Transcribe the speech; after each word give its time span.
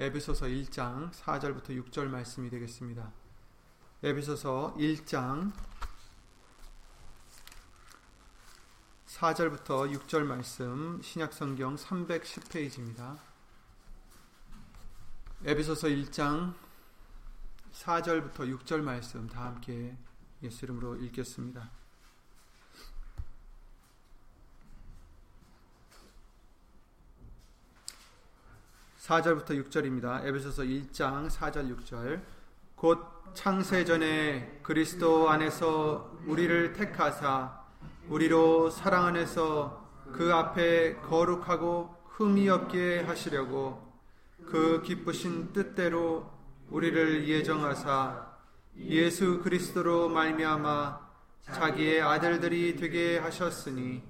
에베소서 0.00 0.46
1장 0.46 1.10
4절부터 1.10 1.70
6절 1.70 2.06
말씀이 2.06 2.48
되겠습니다. 2.50 3.10
에베소서 4.04 4.76
1장 4.78 5.52
4절부터 9.06 9.92
6절 9.98 10.22
말씀 10.22 11.02
신약성경 11.02 11.74
310페이지입니다. 11.74 13.18
에베소서 15.44 15.88
1장 15.88 16.54
4절부터 17.72 18.56
6절 18.56 18.80
말씀 18.80 19.26
다 19.28 19.46
함께 19.46 19.96
예수 20.44 20.64
이름으로 20.64 20.94
읽겠습니다. 20.94 21.77
4절부터 29.08 29.52
6절입니다. 29.64 30.22
에베소서 30.26 30.64
1장 30.64 31.30
4절 31.30 31.74
6절. 31.74 32.20
곧 32.74 32.98
창세 33.32 33.86
전에 33.86 34.60
그리스도 34.62 35.30
안에서 35.30 36.12
우리를 36.26 36.74
택하사 36.74 37.58
우리로 38.10 38.68
사랑 38.68 39.06
안에서 39.06 39.88
그 40.12 40.34
앞에 40.34 40.96
거룩하고 40.96 41.94
흠이 42.04 42.50
없게 42.50 43.00
하시려고 43.00 43.82
그 44.44 44.82
기쁘신 44.82 45.54
뜻대로 45.54 46.30
우리를 46.68 47.26
예정하사 47.26 48.26
예수 48.76 49.40
그리스도로 49.40 50.10
말미암아 50.10 51.08
자기의 51.42 52.02
아들들이 52.02 52.76
되게 52.76 53.16
하셨으니 53.18 54.02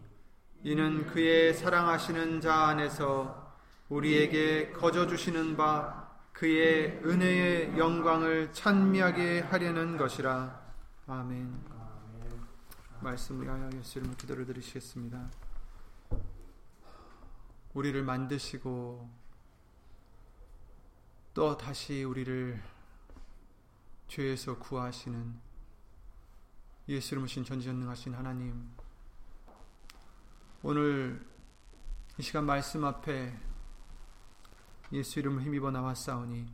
이는 0.65 1.07
그의 1.07 1.55
사랑하시는 1.55 2.41
자 2.41 2.67
안에서 2.67 3.48
우리에게 3.89 4.73
거저 4.73 5.07
주시는 5.07 5.57
바 5.57 6.09
그의 6.33 7.01
은혜의 7.05 7.79
영광을 7.79 8.53
찬미하게 8.53 9.41
하려는 9.41 9.97
것이라. 9.97 10.61
아멘. 11.07 11.65
말씀을 13.01 13.47
위하여 13.47 13.71
예수 13.75 13.99
이름으로 13.99 14.17
기도를 14.17 14.47
드리시겠습니다. 14.47 15.31
우리를 17.75 18.03
만드시고 18.03 19.11
또 21.35 21.57
다시 21.57 22.05
우리를 22.05 22.61
죄에서 24.09 24.59
구하시는 24.59 25.35
예수 26.89 27.15
이름으로 27.15 27.29
신 27.29 27.45
전지전능하신 27.45 28.15
하나님 28.15 28.71
오늘 30.63 31.25
이 32.19 32.23
시간 32.23 32.45
말씀 32.45 32.85
앞에 32.85 33.48
예수 34.93 35.19
이름을 35.19 35.43
힘입어 35.43 35.71
나왔사오니 35.71 36.47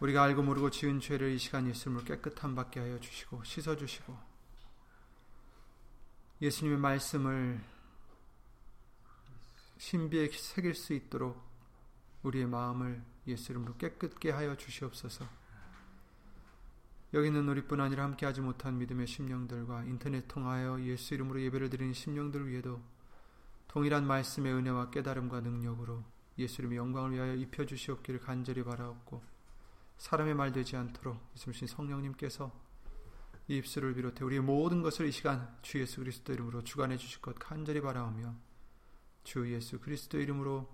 우리가 0.00 0.22
알고 0.24 0.42
모르고 0.42 0.70
지은 0.70 1.00
죄를 1.00 1.32
이 1.32 1.38
시간 1.38 1.66
예수님을 1.66 2.04
깨끗함 2.04 2.54
받게 2.54 2.80
하여 2.80 2.98
주시고 3.00 3.44
씻어 3.44 3.76
주시고 3.76 4.16
예수님의 6.40 6.78
말씀을 6.78 7.60
신비에 9.78 10.28
새길 10.28 10.74
수 10.74 10.92
있도록 10.92 11.40
우리의 12.22 12.46
마음을 12.46 13.02
예수 13.26 13.52
이름으로 13.52 13.76
깨끗게 13.76 14.30
하여 14.30 14.56
주시옵소서. 14.56 15.26
여기 17.14 17.28
있는 17.28 17.48
우리뿐 17.48 17.80
아니라 17.80 18.04
함께하지 18.04 18.40
못한 18.40 18.76
믿음의 18.78 19.06
심령들과 19.06 19.84
인터넷 19.84 20.28
통하여 20.28 20.80
예수 20.82 21.14
이름으로 21.14 21.40
예배를 21.42 21.70
드리는 21.70 21.92
심령들 21.92 22.48
위에도 22.48 22.82
동일한 23.68 24.06
말씀의 24.06 24.52
은혜와 24.52 24.90
깨달음과 24.90 25.40
능력으로 25.40 26.02
예수님의 26.38 26.78
영광을 26.78 27.12
위하여 27.12 27.34
입혀 27.34 27.66
주시옵기를 27.66 28.20
간절히 28.20 28.62
바라옵고 28.64 29.22
사람의 29.98 30.34
말 30.34 30.52
되지 30.52 30.76
않도록 30.76 31.18
예수님 31.34 31.66
성령님께서 31.66 32.52
이 33.48 33.56
입술을 33.56 33.94
비롯해 33.94 34.24
우리의 34.24 34.42
모든 34.42 34.82
것을 34.82 35.06
이 35.06 35.12
시간 35.12 35.56
주 35.62 35.80
예수 35.80 36.00
그리스도 36.00 36.32
이름으로 36.32 36.64
주관해 36.64 36.96
주실 36.96 37.20
것 37.20 37.38
간절히 37.38 37.80
바라오며 37.80 38.34
주 39.24 39.52
예수 39.52 39.80
그리스도 39.80 40.18
이름으로 40.20 40.68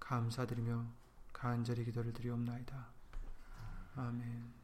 감사드리며 0.00 0.86
간절히 1.32 1.84
기도를 1.84 2.12
드리옵나이다. 2.12 2.86
아멘. 3.96 4.55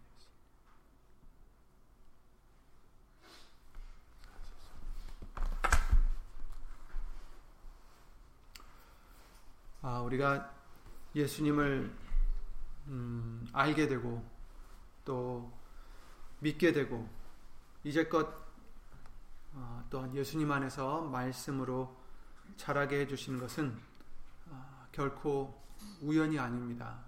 아, 9.84 9.98
우리가 9.98 10.54
예수님을 11.12 11.92
음, 12.86 13.48
알게 13.52 13.88
되고 13.88 14.24
또 15.04 15.52
믿게 16.38 16.72
되고 16.72 17.08
이제껏 17.82 18.28
어, 19.54 19.84
또한 19.90 20.14
예수님 20.14 20.50
안에서 20.52 21.02
말씀으로 21.02 21.96
자라게 22.56 23.00
해주시는 23.00 23.40
것은 23.40 23.76
어, 24.50 24.86
결코 24.92 25.60
우연이 26.00 26.38
아닙니다. 26.38 27.00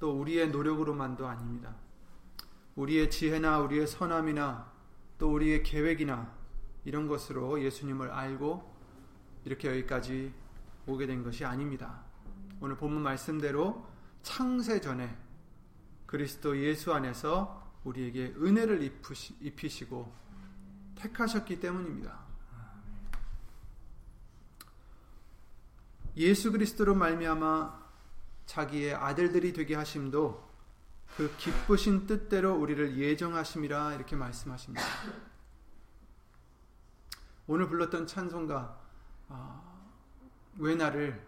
또 0.00 0.18
우리의 0.18 0.48
노력으로만도 0.48 1.26
아닙니다. 1.26 1.76
우리의 2.74 3.10
지혜나 3.10 3.58
우리의 3.58 3.86
선함이나 3.86 4.72
또 5.18 5.30
우리의 5.34 5.62
계획이나 5.62 6.32
이런 6.86 7.06
것으로 7.06 7.62
예수님을 7.62 8.10
알고 8.10 8.72
이렇게 9.44 9.68
여기까지 9.68 10.32
오게 10.86 11.06
된 11.06 11.22
것이 11.22 11.44
아닙니다. 11.44 12.04
오늘 12.60 12.76
본문 12.76 13.02
말씀대로 13.02 13.86
창세 14.22 14.80
전에 14.80 15.16
그리스도 16.06 16.56
예수 16.58 16.92
안에서 16.92 17.62
우리에게 17.84 18.34
은혜를 18.36 18.82
입히시고 19.40 20.12
택하셨기 20.96 21.58
때문입니다. 21.60 22.20
예수 26.16 26.52
그리스도로 26.52 26.94
말미암아 26.94 27.82
자기의 28.46 28.94
아들들이 28.94 29.52
되게 29.52 29.74
하심도 29.74 30.52
그 31.16 31.34
기쁘신 31.36 32.06
뜻대로 32.06 32.54
우리를 32.54 32.96
예정하심이라 32.98 33.94
이렇게 33.94 34.16
말씀하십니다. 34.16 34.84
오늘 37.46 37.68
불렀던 37.68 38.06
찬송가 38.06 38.78
아, 39.28 39.71
왜 40.58 40.74
나를 40.74 41.26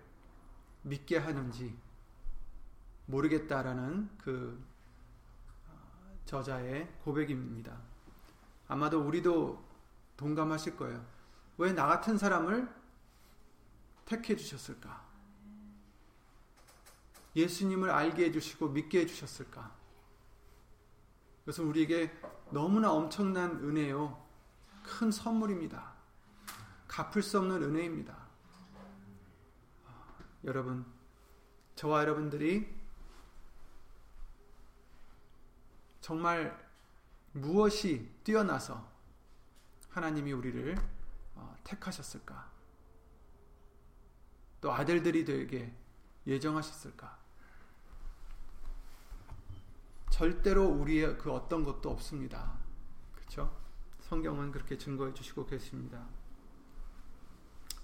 믿게 0.83 1.19
하는지 1.19 1.77
모르겠다라는 3.07 4.11
그 4.19 4.63
어, 5.69 6.19
저자의 6.25 6.89
고백입니다. 7.05 7.79
아마도 8.69 9.01
우리도 9.01 9.63
동감하실 10.17 10.77
거예요. 10.77 11.05
왜 11.57 11.73
나 11.73 11.87
같은 11.87 12.19
사람을 12.19 12.69
택해 14.05 14.37
주셨을까? 14.37 15.05
예수님을 17.37 17.91
알게 17.91 18.27
해주시고 18.27 18.69
믿게 18.69 19.01
해주셨을까? 19.01 19.73
그것은 21.41 21.65
우리에게 21.67 22.13
너무나 22.51 22.93
엄청난 22.93 23.51
은혜요. 23.63 24.23
큰 24.83 25.11
선물입니다. 25.11 25.93
갚을 26.89 27.23
수 27.23 27.39
없는 27.39 27.63
은혜입니다. 27.63 28.24
여러분, 30.45 30.85
저와 31.75 32.03
여러분들이 32.03 32.69
정말 36.01 36.63
무엇이 37.33 38.13
뛰어나서 38.25 38.87
하나님이 39.89 40.33
우리를 40.33 40.77
어, 41.35 41.57
택하셨을까? 41.65 42.53
또 44.61 44.73
아들들이 44.73 45.25
되게 45.25 45.75
예정하셨을까? 46.27 47.19
절대로 50.11 50.67
우리의 50.67 51.17
그 51.17 51.33
어떤 51.33 51.65
것도 51.65 51.91
없습니다. 51.91 52.59
그렇죠? 53.15 53.57
성경은 54.03 54.53
그렇게 54.53 54.77
증거해 54.77 55.15
주시고 55.15 55.47
계십니다. 55.47 56.07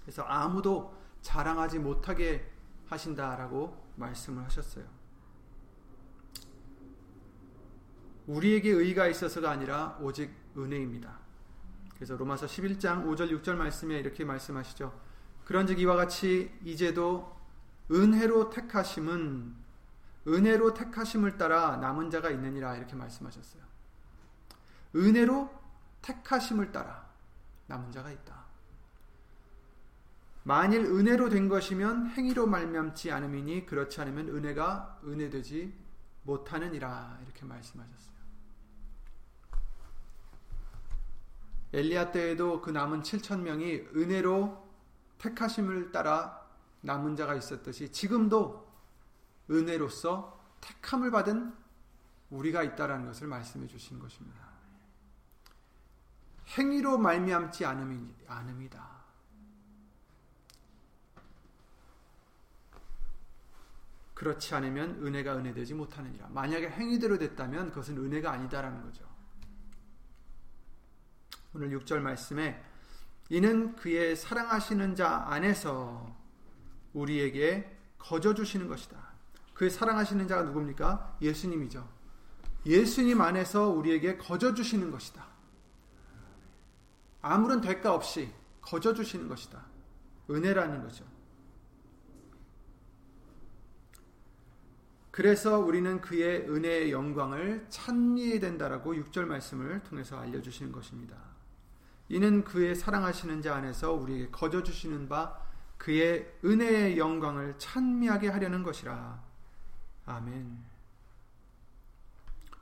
그래서 0.01 0.23
아무도 0.23 0.95
자랑하지 1.21 1.79
못하게 1.79 2.50
하신다라고 2.91 3.91
말씀을 3.95 4.43
하셨어요. 4.45 4.85
우리에게 8.27 8.69
의가 8.69 9.07
있어서가 9.07 9.49
아니라 9.49 9.97
오직 10.01 10.31
은혜입니다. 10.55 11.19
그래서 11.95 12.15
로마서 12.17 12.45
11장 12.45 13.05
5절 13.05 13.41
6절 13.41 13.55
말씀에 13.55 13.97
이렇게 13.99 14.25
말씀하시죠. 14.25 14.99
그런즉 15.45 15.79
이와 15.79 15.95
같이 15.95 16.51
이제도 16.63 17.35
은혜로 17.91 18.49
택하심은 18.49 19.55
은혜로 20.27 20.73
택하심을 20.73 21.37
따라 21.37 21.77
남은 21.77 22.09
자가 22.09 22.29
있느니라 22.29 22.75
이렇게 22.77 22.95
말씀하셨어요. 22.95 23.63
은혜로 24.95 25.49
택하심을 26.01 26.71
따라 26.71 27.09
남은 27.67 27.91
자가 27.91 28.11
있다. 28.11 28.50
만일 30.43 30.85
은혜로 30.85 31.29
된 31.29 31.47
것이면 31.47 32.11
행위로 32.11 32.47
말미암지 32.47 33.11
않음이니 33.11 33.65
그렇지 33.65 34.01
않으면 34.01 34.29
은혜가 34.29 35.01
은혜되지 35.05 35.73
못하느니라 36.23 37.19
이렇게 37.23 37.45
말씀하셨어요. 37.45 38.11
엘리야 41.73 42.11
때에도 42.11 42.61
그 42.61 42.69
남은 42.69 43.01
7천 43.01 43.41
명이 43.41 43.75
은혜로 43.95 44.69
택하심을 45.19 45.91
따라 45.91 46.41
남은 46.81 47.15
자가 47.15 47.35
있었듯이 47.35 47.91
지금도 47.91 48.67
은혜로서 49.49 50.39
택함을 50.59 51.11
받은 51.11 51.53
우리가 52.31 52.63
있다라는 52.63 53.05
것을 53.05 53.27
말씀해 53.27 53.67
주신 53.67 53.99
것입니다. 53.99 54.49
행위로 56.57 56.97
말미암지 56.97 57.65
않음이다. 57.65 59.00
그렇지 64.21 64.53
않으면 64.53 65.03
은혜가 65.03 65.35
은혜되지 65.35 65.73
못하느니라. 65.73 66.27
만약에 66.29 66.69
행위대로 66.69 67.17
됐다면 67.17 67.69
그것은 67.69 67.97
은혜가 67.97 68.31
아니다라는 68.31 68.83
거죠. 68.83 69.03
오늘 71.55 71.71
6절 71.79 72.01
말씀에 72.01 72.63
이는 73.29 73.75
그의 73.75 74.15
사랑하시는 74.15 74.93
자 74.93 75.25
안에서 75.27 76.15
우리에게 76.93 77.75
거저 77.97 78.35
주시는 78.35 78.67
것이다. 78.67 78.95
그 79.55 79.71
사랑하시는 79.71 80.27
자가 80.27 80.43
누굽니까? 80.43 81.17
예수님이죠. 81.19 81.89
예수님 82.67 83.21
안에서 83.21 83.69
우리에게 83.69 84.17
거저 84.17 84.53
주시는 84.53 84.91
것이다. 84.91 85.25
아무런 87.23 87.59
대가 87.59 87.95
없이 87.95 88.31
거저 88.61 88.93
주시는 88.93 89.27
것이다. 89.27 89.65
은혜라는 90.29 90.83
거죠. 90.83 91.10
그래서 95.11 95.59
우리는 95.59 95.99
그의 95.99 96.49
은혜의 96.49 96.91
영광을 96.91 97.65
찬미해야 97.69 98.39
된다라고 98.39 98.93
6절 98.95 99.25
말씀을 99.25 99.83
통해서 99.83 100.17
알려주시는 100.17 100.71
것입니다. 100.71 101.17
이는 102.07 102.43
그의 102.43 102.75
사랑하시는 102.75 103.41
자 103.41 103.55
안에서 103.55 103.93
우리에게 103.93 104.29
거저 104.31 104.63
주시는 104.63 105.09
바 105.09 105.37
그의 105.77 106.31
은혜의 106.45 106.97
영광을 106.97 107.55
찬미하게 107.57 108.29
하려는 108.29 108.63
것이라. 108.63 109.21
아멘. 110.05 110.57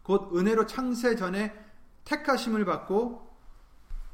곧 0.03 0.35
은혜로 0.35 0.65
창세 0.65 1.15
전에 1.15 1.53
택하심을 2.05 2.65
받고 2.65 3.29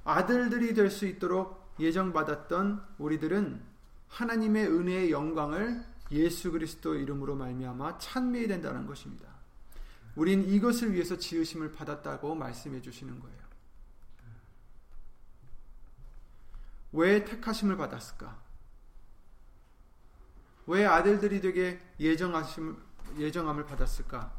아들들이 0.03 0.73
될 0.73 0.89
수 0.89 1.05
있도록 1.05 1.73
예정받았던 1.79 2.85
우리들은 2.97 3.61
하나님의 4.09 4.67
은혜의 4.67 5.11
영광을 5.11 5.83
예수 6.11 6.51
그리스도 6.51 6.95
이름으로 6.95 7.35
말미암아 7.35 7.97
찬미해야 7.97 8.47
된다는 8.47 8.85
것입니다. 8.85 9.27
우린 10.15 10.43
이것을 10.43 10.93
위해서 10.93 11.17
지으심을 11.17 11.73
받았다고 11.73 12.35
말씀해 12.35 12.81
주시는 12.81 13.19
거예요. 13.19 13.45
왜 16.93 17.25
택하심을 17.25 17.75
받았을까? 17.75 18.41
왜 20.67 20.85
아들들이 20.85 21.41
되게 21.41 21.81
예정하심 21.99 22.77
예정함을 23.17 23.65
받았을까? 23.65 24.33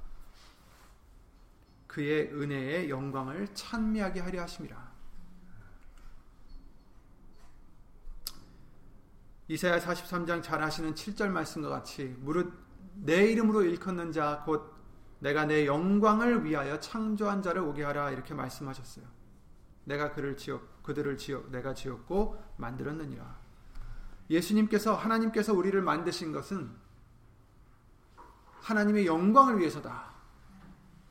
그의 1.86 2.32
은혜의 2.32 2.90
영광을 2.90 3.54
찬미하게 3.54 4.20
하려 4.20 4.42
하심이라. 4.42 4.85
이사야 9.48 9.78
43장 9.78 10.42
잘 10.42 10.62
아시는 10.62 10.94
7절 10.94 11.28
말씀과 11.28 11.68
같이 11.68 12.16
무릇 12.20 12.52
내 12.94 13.26
이름으로 13.30 13.62
일컫는 13.62 14.12
자 14.12 14.42
곧 14.44 14.74
내가 15.18 15.44
내 15.44 15.66
영광을 15.66 16.44
위하여 16.44 16.78
창조한 16.80 17.42
자를 17.42 17.62
오게 17.62 17.82
하라 17.84 18.10
이렇게 18.10 18.34
말씀하셨어요. 18.34 19.04
내가 19.84 20.12
그를 20.12 20.36
지었 20.36 20.60
그들을 20.82 21.16
지었 21.16 21.50
내가 21.50 21.74
지었고 21.74 22.42
만들었느니라. 22.56 23.46
예수님께서 24.28 24.94
하나님께서 24.94 25.54
우리를 25.54 25.80
만드신 25.80 26.32
것은 26.32 26.70
하나님의 28.60 29.06
영광을 29.06 29.58
위해서다. 29.58 30.12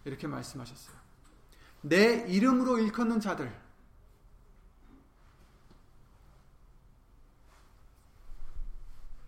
이렇게 0.04 0.28
말씀하셨어요. 0.28 0.96
내 1.82 2.26
이름으로 2.28 2.80
일컫는 2.80 3.22
자들 3.22 3.65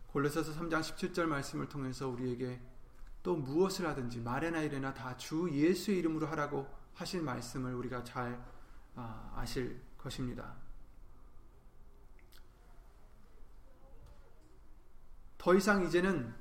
골로새서 0.08 0.54
3장 0.54 0.82
17절 0.82 1.26
말씀을 1.26 1.68
통해서 1.70 2.08
우리에게 2.08 2.62
또 3.24 3.36
무엇을 3.36 3.86
하든지 3.88 4.22
말이나 4.22 4.62
이래나 4.62 4.94
다 4.94 5.18
주 5.18 5.50
예수의 5.52 5.98
이름으로 6.00 6.28
하라고 6.28 6.68
하신 6.94 7.26
말씀을 7.26 7.74
우리가 7.76 8.04
잘 8.04 8.44
아, 8.96 9.32
아실 9.36 9.80
것입니다. 9.98 10.56
더 15.38 15.54
이상 15.56 15.86
이제는 15.86 16.34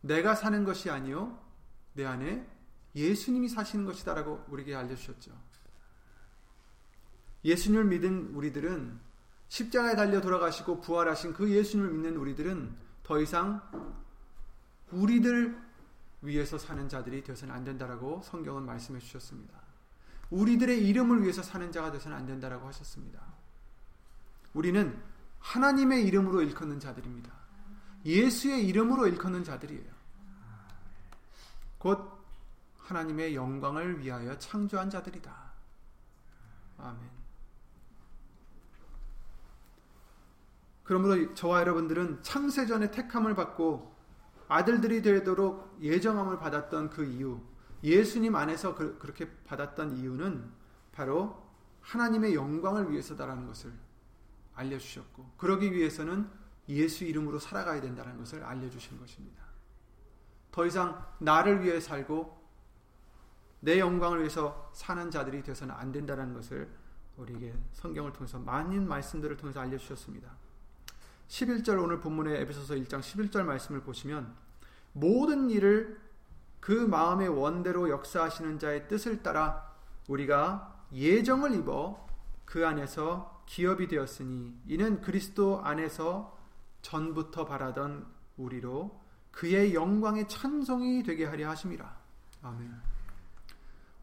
내가 0.00 0.34
사는 0.34 0.64
것이 0.64 0.90
아니요 0.90 1.38
내 1.92 2.04
안에 2.04 2.46
예수님이 2.94 3.48
사시는 3.48 3.84
것이다라고 3.84 4.46
우리에게 4.48 4.74
알려주셨죠. 4.74 5.30
예수님을 7.44 7.84
믿은 7.84 8.34
우리들은 8.34 9.00
십자가에 9.50 9.96
달려 9.96 10.20
돌아가시고 10.20 10.80
부활하신 10.80 11.34
그 11.34 11.50
예수님을 11.50 11.90
믿는 11.90 12.16
우리들은 12.16 12.72
더 13.02 13.20
이상 13.20 13.60
우리들 14.92 15.60
위해서 16.22 16.56
사는 16.56 16.88
자들이 16.88 17.24
되어서는 17.24 17.52
안 17.52 17.64
된다라고 17.64 18.22
성경은 18.22 18.64
말씀해 18.64 19.00
주셨습니다. 19.00 19.60
우리들의 20.30 20.86
이름을 20.86 21.22
위해서 21.22 21.42
사는 21.42 21.70
자가 21.72 21.90
되어서는 21.90 22.16
안 22.16 22.26
된다라고 22.26 22.68
하셨습니다. 22.68 23.20
우리는 24.54 24.96
하나님의 25.40 26.06
이름으로 26.06 26.42
일컫는 26.42 26.78
자들입니다. 26.78 27.32
예수의 28.04 28.68
이름으로 28.68 29.08
일컫는 29.08 29.42
자들이에요. 29.42 29.90
곧 31.78 32.24
하나님의 32.78 33.34
영광을 33.34 33.98
위하여 33.98 34.38
창조한 34.38 34.90
자들이다. 34.90 35.52
아멘. 36.78 37.19
그러므로 40.90 41.32
저와 41.34 41.60
여러분들은 41.60 42.24
창세전에 42.24 42.90
택함을 42.90 43.36
받고 43.36 43.94
아들들이 44.48 45.02
되도록 45.02 45.78
예정함을 45.80 46.40
받았던 46.40 46.90
그 46.90 47.04
이유, 47.04 47.38
예수님 47.84 48.34
안에서 48.34 48.74
그, 48.74 48.98
렇게 49.00 49.30
받았던 49.44 49.98
이유는 49.98 50.50
바로 50.90 51.46
하나님의 51.82 52.34
영광을 52.34 52.90
위해서다라는 52.90 53.46
것을 53.46 53.72
알려주셨고, 54.54 55.34
그러기 55.36 55.70
위해서는 55.70 56.28
예수 56.68 57.04
이름으로 57.04 57.38
살아가야 57.38 57.80
된다는 57.80 58.18
것을 58.18 58.42
알려주신 58.42 58.98
것입니다. 58.98 59.44
더 60.50 60.66
이상 60.66 61.06
나를 61.20 61.62
위해 61.62 61.78
살고 61.78 62.36
내 63.60 63.78
영광을 63.78 64.18
위해서 64.18 64.72
사는 64.74 65.08
자들이 65.08 65.44
되서는 65.44 65.72
안 65.72 65.92
된다는 65.92 66.34
것을 66.34 66.68
우리에게 67.16 67.54
성경을 67.74 68.12
통해서 68.12 68.40
많은 68.40 68.88
말씀들을 68.88 69.36
통해서 69.36 69.60
알려주셨습니다. 69.60 70.49
11절 71.30 71.80
오늘 71.80 72.00
본문의 72.00 72.40
에베소서 72.42 72.74
1장 72.74 73.00
11절 73.00 73.44
말씀을 73.44 73.82
보시면 73.82 74.34
모든 74.92 75.48
일을 75.48 76.00
그 76.58 76.72
마음의 76.72 77.28
원대로 77.28 77.88
역사하시는 77.88 78.58
자의 78.58 78.88
뜻을 78.88 79.22
따라 79.22 79.72
우리가 80.08 80.86
예정을 80.92 81.54
입어 81.54 82.06
그 82.44 82.66
안에서 82.66 83.44
기업이 83.46 83.86
되었으니 83.86 84.60
이는 84.66 85.00
그리스도 85.00 85.60
안에서 85.62 86.36
전부터 86.82 87.44
바라던 87.44 88.06
우리로 88.36 89.00
그의 89.30 89.72
영광의 89.72 90.28
찬송이 90.28 91.04
되게 91.04 91.24
하려 91.24 91.48
하심이라. 91.50 91.96
아멘. 92.42 92.74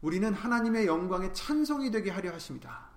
우리는 0.00 0.32
하나님의 0.32 0.86
영광의 0.86 1.34
찬송이 1.34 1.90
되게 1.90 2.10
하려 2.10 2.32
하십니다. 2.32 2.87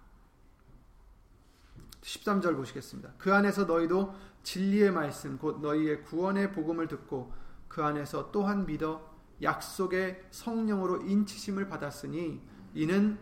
13절 2.02 2.56
보시겠습니다. 2.56 3.14
그 3.18 3.34
안에서 3.34 3.66
너희도 3.66 4.14
진리의 4.44 4.92
말씀 4.92 5.38
곧 5.38 5.62
너희의 5.62 6.04
구원의 6.04 6.52
복음을 6.52 6.88
듣고 6.88 7.34
그 7.68 7.84
안에서 7.84 8.32
또한 8.32 8.66
믿어 8.66 9.10
약속의 9.42 10.28
성령으로 10.32 11.04
인치심을 11.04 11.68
받았으니 11.68 12.42
이는 12.74 13.20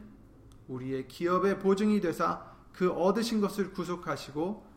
우리의 0.67 1.07
기업의 1.07 1.59
보증이 1.59 1.99
되사 2.01 2.49
그 2.73 2.91
얻으신 2.91 3.41
것을 3.41 3.71
구속하시고 3.73 4.67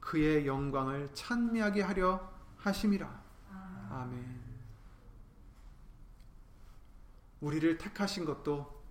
그의 0.00 0.46
영광을 0.46 1.10
찬미하게 1.12 1.82
하려 1.82 2.28
하심이라. 2.56 3.22
아멘. 3.90 4.42
우리를 7.40 7.78
택하신 7.78 8.24
것도 8.24 8.82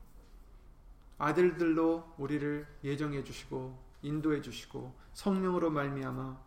아들들로 1.17 2.13
우리를 2.17 2.67
예정해 2.83 3.23
주시고 3.23 3.90
인도해 4.01 4.41
주시고 4.41 4.95
성령으로 5.13 5.69
말미암아 5.69 6.39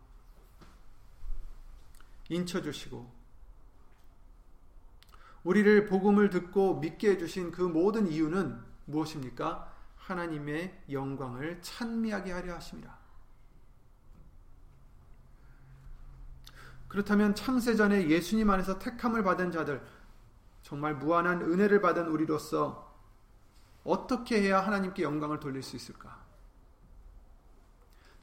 인쳐 2.29 2.61
주시고 2.61 3.13
우리를 5.43 5.85
복음을 5.85 6.29
듣고 6.31 6.79
믿게 6.79 7.11
해 7.11 7.17
주신 7.17 7.51
그 7.51 7.61
모든 7.61 8.07
이유는 8.07 8.59
무엇입니까? 8.85 9.71
하나님의 9.97 10.85
영광을 10.91 11.61
찬미하게 11.61 12.31
하려 12.31 12.55
하심이라. 12.55 13.05
그렇다면 16.87 17.35
창세전에 17.35 18.09
예수님 18.09 18.49
안에서 18.49 18.79
택함을 18.79 19.23
받은 19.23 19.51
자들, 19.51 19.85
정말 20.63 20.95
무한한 20.95 21.41
은혜를 21.41 21.81
받은 21.81 22.07
우리로서 22.07 22.95
어떻게 23.83 24.41
해야 24.41 24.65
하나님께 24.65 25.03
영광을 25.03 25.39
돌릴 25.39 25.61
수 25.61 25.75
있을까? 25.75 26.24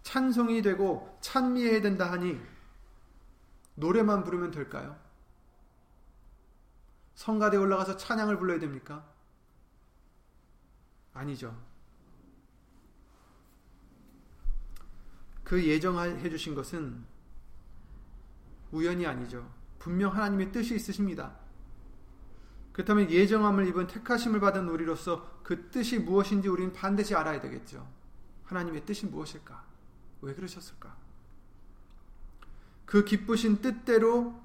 찬송이 0.02 0.62
되고 0.62 1.16
찬미해야 1.20 1.80
된다 1.80 2.10
하니 2.10 2.40
노래만 3.74 4.24
부르면 4.24 4.50
될까요? 4.50 4.98
성가대 7.14 7.56
올라가서 7.56 7.96
찬양을 7.96 8.38
불러야 8.38 8.58
됩니까? 8.58 9.06
아니죠. 11.14 11.56
그 15.44 15.64
예정해 15.64 16.28
주신 16.30 16.54
것은 16.54 17.04
우연이 18.70 19.06
아니죠. 19.06 19.48
분명 19.78 20.14
하나님의 20.14 20.50
뜻이 20.50 20.74
있으십니다. 20.74 21.36
그렇다면 22.72 23.10
예정함을 23.10 23.66
입은 23.68 23.86
택하심을 23.86 24.40
받은 24.40 24.68
우리로서 24.68 25.40
그 25.42 25.70
뜻이 25.70 25.98
무엇인지 25.98 26.48
우리는 26.48 26.72
반드시 26.72 27.14
알아야 27.14 27.40
되겠죠. 27.40 27.86
하나님의 28.44 28.86
뜻이 28.86 29.06
무엇일까? 29.06 29.71
왜 30.22 30.34
그러셨을까? 30.34 30.96
그 32.86 33.04
기쁘신 33.04 33.60
뜻대로 33.60 34.40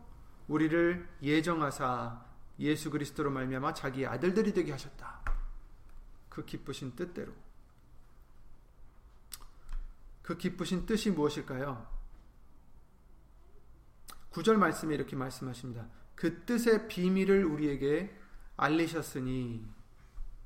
우리를 0.47 1.07
예정하사 1.21 2.25
예수 2.59 2.89
그리스도로 2.89 3.29
말미암아 3.29 3.73
자기 3.73 4.05
아들들이 4.05 4.53
되게 4.53 4.71
하셨다. 4.71 5.21
그 6.29 6.45
기쁘신 6.45 6.95
뜻대로. 6.95 7.33
그 10.21 10.37
기쁘신 10.37 10.85
뜻이 10.85 11.11
무엇일까요? 11.11 11.87
9절 14.31 14.55
말씀에 14.55 14.93
이렇게 14.95 15.15
말씀하십니다. 15.15 15.87
그 16.15 16.43
뜻의 16.45 16.87
비밀을 16.87 17.45
우리에게 17.45 18.19
알리셨으니 18.57 19.65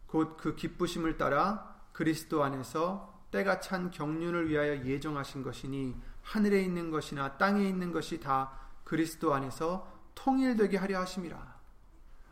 곧 0.07 0.37
그 0.37 0.55
기쁘심을 0.55 1.17
따라 1.17 1.81
그리스도 1.93 2.43
안에서 2.43 3.10
때가 3.31 3.59
찬 3.59 3.89
경륜을 3.89 4.49
위하여 4.49 4.85
예정하신 4.85 5.41
것이니 5.43 5.95
하늘에 6.21 6.61
있는 6.61 6.91
것이나 6.91 7.37
땅에 7.37 7.67
있는 7.67 7.91
것이 7.91 8.19
다 8.19 8.59
그리스도 8.83 9.33
안에서 9.33 9.89
통일되게 10.15 10.77
하려 10.77 10.99
하심이라. 10.99 11.59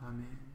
아멘. 0.02 0.50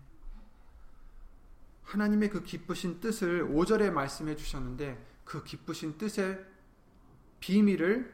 하나님의 1.83 2.29
그 2.29 2.43
기쁘신 2.43 2.99
뜻을 2.99 3.47
5절에 3.47 3.91
말씀해 3.91 4.35
주셨는데 4.35 5.03
그 5.23 5.43
기쁘신 5.43 5.97
뜻의 5.97 6.45
비밀을 7.39 8.13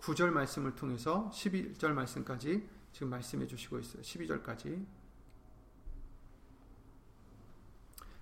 9절 0.00 0.30
말씀을 0.30 0.74
통해서 0.74 1.30
11절 1.32 1.92
말씀까지 1.92 2.68
지금 2.92 3.10
말씀해 3.10 3.46
주시고 3.46 3.78
있어요. 3.80 4.02
12절까지. 4.02 4.84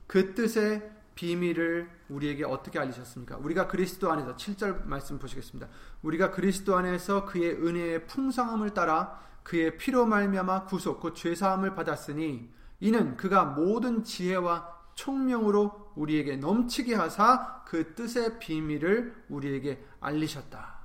그 0.07 0.35
뜻의 0.35 1.02
비밀을 1.15 1.91
우리에게 2.09 2.45
어떻게 2.45 2.79
알리셨습니까? 2.79 3.37
우리가 3.39 3.69
그리스도 3.69 4.11
안에서 4.11 4.37
7절 4.37 4.87
말씀 4.87 5.19
보시겠습니다. 5.19 5.69
우리가 6.03 6.31
그리스도 6.31 6.77
안에서 6.77 7.25
그의 7.27 7.53
은혜의 7.53 8.07
풍성함을 8.07 8.75
따라 8.75 9.21
그의 9.43 9.77
피로 9.77 10.07
말미암아 10.07 10.65
구속 10.67 11.01
곧 11.01 11.15
죄 11.15 11.35
사함을 11.35 11.75
받았으니 11.75 12.51
이는 12.81 13.17
그가 13.17 13.45
모든 13.45 14.03
지혜와 14.05 14.81
총명으로 14.95 15.93
우리에게 15.97 16.37
넘치게 16.37 16.95
하사 16.95 17.63
그 17.67 17.95
뜻의 17.95 18.39
비밀을 18.39 19.25
우리에게 19.29 19.85
알리셨다. 20.01 20.81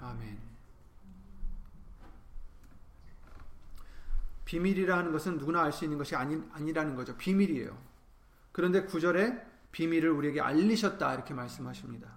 아멘. 0.00 0.38
비밀이라는 4.44 5.12
것은 5.12 5.38
누구나 5.38 5.62
알 5.62 5.72
수 5.72 5.84
있는 5.84 5.98
것이 5.98 6.16
아니, 6.16 6.42
아니라는 6.52 6.94
거죠. 6.96 7.16
비밀이에요. 7.16 7.76
그런데 8.58 8.82
구절에 8.86 9.40
비밀을 9.70 10.10
우리에게 10.10 10.40
알리셨다 10.40 11.14
이렇게 11.14 11.32
말씀하십니다. 11.32 12.08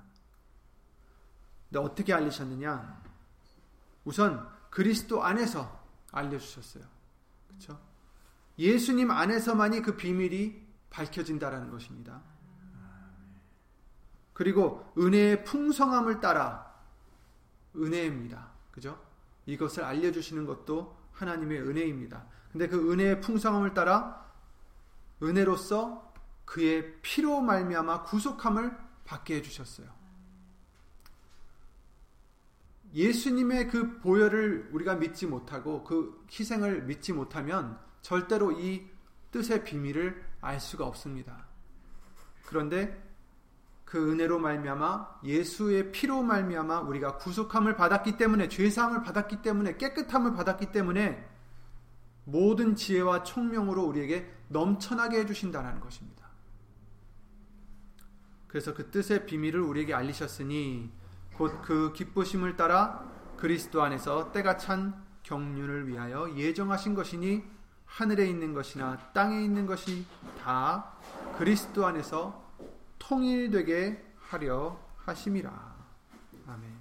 근데 1.69 1.79
어떻게 1.79 2.13
알리셨느냐? 2.13 3.03
우선 4.05 4.49
그리스도 4.71 5.23
안에서 5.23 5.85
알려주셨어요. 6.11 6.83
그렇죠? 7.47 7.79
예수님 8.57 9.11
안에서만이 9.11 9.83
그 9.83 9.95
비밀이 9.95 10.59
밝혀진다라는 10.89 11.69
것입니다. 11.69 12.23
그리고 14.33 14.91
은혜의 14.97 15.43
풍성함을 15.43 16.21
따라 16.21 16.73
은혜입니다. 17.75 18.49
그죠? 18.71 18.99
이것을 19.45 19.83
알려주시는 19.83 20.47
것도 20.47 20.97
하나님의 21.11 21.61
은혜입니다. 21.61 22.25
근데 22.51 22.67
그 22.67 22.91
은혜의 22.91 23.21
풍성함을 23.21 23.75
따라 23.75 24.27
은혜로서 25.21 26.10
그의 26.45 26.99
피로 27.01 27.41
말미암아 27.41 28.03
구속함을 28.03 28.77
받게 29.05 29.35
해 29.35 29.41
주셨어요. 29.41 29.87
예수님의 32.93 33.69
그 33.69 33.99
보혈을 33.99 34.69
우리가 34.73 34.95
믿지 34.95 35.25
못하고 35.25 35.83
그 35.83 36.25
희생을 36.29 36.83
믿지 36.83 37.13
못하면 37.13 37.79
절대로 38.01 38.51
이 38.51 38.85
뜻의 39.31 39.63
비밀을 39.63 40.23
알 40.41 40.59
수가 40.59 40.85
없습니다. 40.85 41.45
그런데 42.45 43.11
그 43.85 44.11
은혜로 44.11 44.39
말미암아 44.39 45.19
예수의 45.23 45.91
피로 45.91 46.21
말미암아 46.21 46.81
우리가 46.81 47.17
구속함을 47.17 47.75
받았기 47.75 48.17
때문에 48.17 48.47
죄 48.47 48.69
사함을 48.69 49.03
받았기 49.03 49.41
때문에 49.41 49.77
깨끗함을 49.77 50.33
받았기 50.33 50.71
때문에 50.71 51.29
모든 52.25 52.75
지혜와 52.75 53.23
총명으로 53.23 53.83
우리에게 53.83 54.31
넘쳐나게 54.49 55.19
해 55.19 55.25
주신다는 55.25 55.79
것입니다. 55.79 56.20
그래서 58.51 58.73
그 58.73 58.91
뜻의 58.91 59.25
비밀을 59.25 59.61
우리에게 59.61 59.93
알리셨으니 59.93 60.91
곧 61.37 61.61
그 61.61 61.93
기쁘심을 61.93 62.57
따라 62.57 63.09
그리스도 63.37 63.81
안에서 63.81 64.33
때가 64.33 64.57
찬 64.57 64.93
경륜을 65.23 65.87
위하여 65.87 66.29
예정하신 66.35 66.93
것이니 66.93 67.43
하늘에 67.85 68.27
있는 68.27 68.53
것이나 68.53 68.97
땅에 69.13 69.41
있는 69.41 69.65
것이 69.65 70.05
다 70.43 70.93
그리스도 71.37 71.85
안에서 71.85 72.43
통일되게 72.99 74.03
하려 74.19 74.77
하심이라. 74.97 75.75
아멘. 76.47 76.80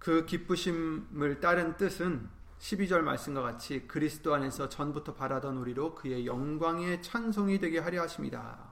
그 0.00 0.24
기쁘심을 0.24 1.40
따른 1.40 1.76
뜻은 1.76 2.26
12절 2.58 3.02
말씀과 3.02 3.42
같이 3.42 3.86
그리스도 3.86 4.34
안에서 4.34 4.68
전부터 4.70 5.14
바라던 5.14 5.58
우리로 5.58 5.94
그의 5.94 6.26
영광의 6.26 7.02
찬송이 7.02 7.58
되게 7.58 7.78
하려 7.78 8.02
하십니다. 8.02 8.70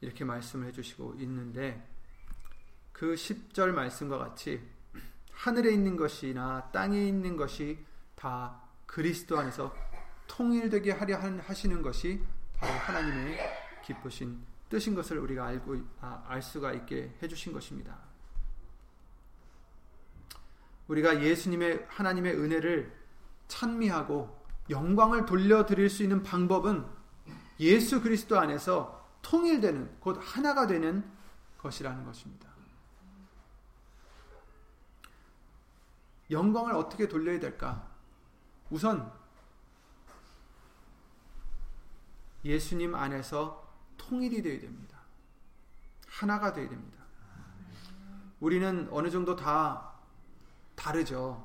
이렇게 0.00 0.24
말씀을 0.24 0.68
해주시고 0.68 1.16
있는데 1.18 1.84
그 2.92 3.14
10절 3.14 3.72
말씀과 3.72 4.18
같이 4.18 4.62
하늘에 5.32 5.72
있는 5.72 5.96
것이나 5.96 6.70
땅에 6.72 7.06
있는 7.06 7.36
것이 7.36 7.84
다 8.14 8.62
그리스도 8.86 9.36
안에서 9.36 9.74
통일되게 10.28 10.92
하려 10.92 11.18
하시는 11.40 11.82
것이 11.82 12.22
바로 12.56 12.72
하나님의 12.72 13.38
기쁘신 13.84 14.46
뜻인 14.68 14.94
것을 14.94 15.18
우리가 15.18 15.46
알고 15.46 15.76
아, 16.00 16.24
알 16.28 16.40
수가 16.40 16.72
있게 16.72 17.16
해주신 17.20 17.52
것입니다. 17.52 18.07
우리가 20.88 21.22
예수님의 21.22 21.86
하나님의 21.88 22.34
은혜를 22.34 22.98
찬미하고 23.46 24.36
영광을 24.70 25.24
돌려드릴 25.24 25.88
수 25.88 26.02
있는 26.02 26.22
방법은 26.22 26.86
예수 27.60 28.02
그리스도 28.02 28.38
안에서 28.38 29.06
통일되는 29.22 30.00
곧 30.00 30.18
하나가 30.20 30.66
되는 30.66 31.04
것이라는 31.58 32.04
것입니다. 32.04 32.48
영광을 36.30 36.74
어떻게 36.74 37.08
돌려야 37.08 37.40
될까? 37.40 37.88
우선 38.70 39.10
예수님 42.44 42.94
안에서 42.94 43.66
통일이 43.96 44.42
되어야 44.42 44.60
됩니다. 44.60 44.98
하나가 46.06 46.52
되어야 46.52 46.68
됩니다. 46.68 46.98
우리는 48.40 48.88
어느 48.90 49.10
정도 49.10 49.34
다 49.34 49.87
다르죠. 50.78 51.44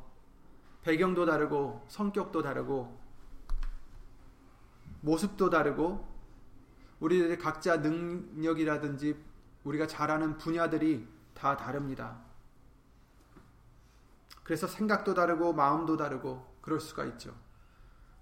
배경도 0.83 1.25
다르고 1.25 1.85
성격도 1.87 2.43
다르고 2.43 3.01
모습도 5.01 5.49
다르고 5.49 6.07
우리들의 6.99 7.39
각자 7.39 7.77
능력이라든지 7.77 9.17
우리가 9.63 9.87
잘하는 9.87 10.37
분야들이 10.37 11.07
다 11.33 11.57
다릅니다. 11.57 12.21
그래서 14.43 14.67
생각도 14.67 15.13
다르고 15.13 15.53
마음도 15.53 15.97
다르고 15.97 16.57
그럴 16.61 16.79
수가 16.79 17.05
있죠. 17.05 17.33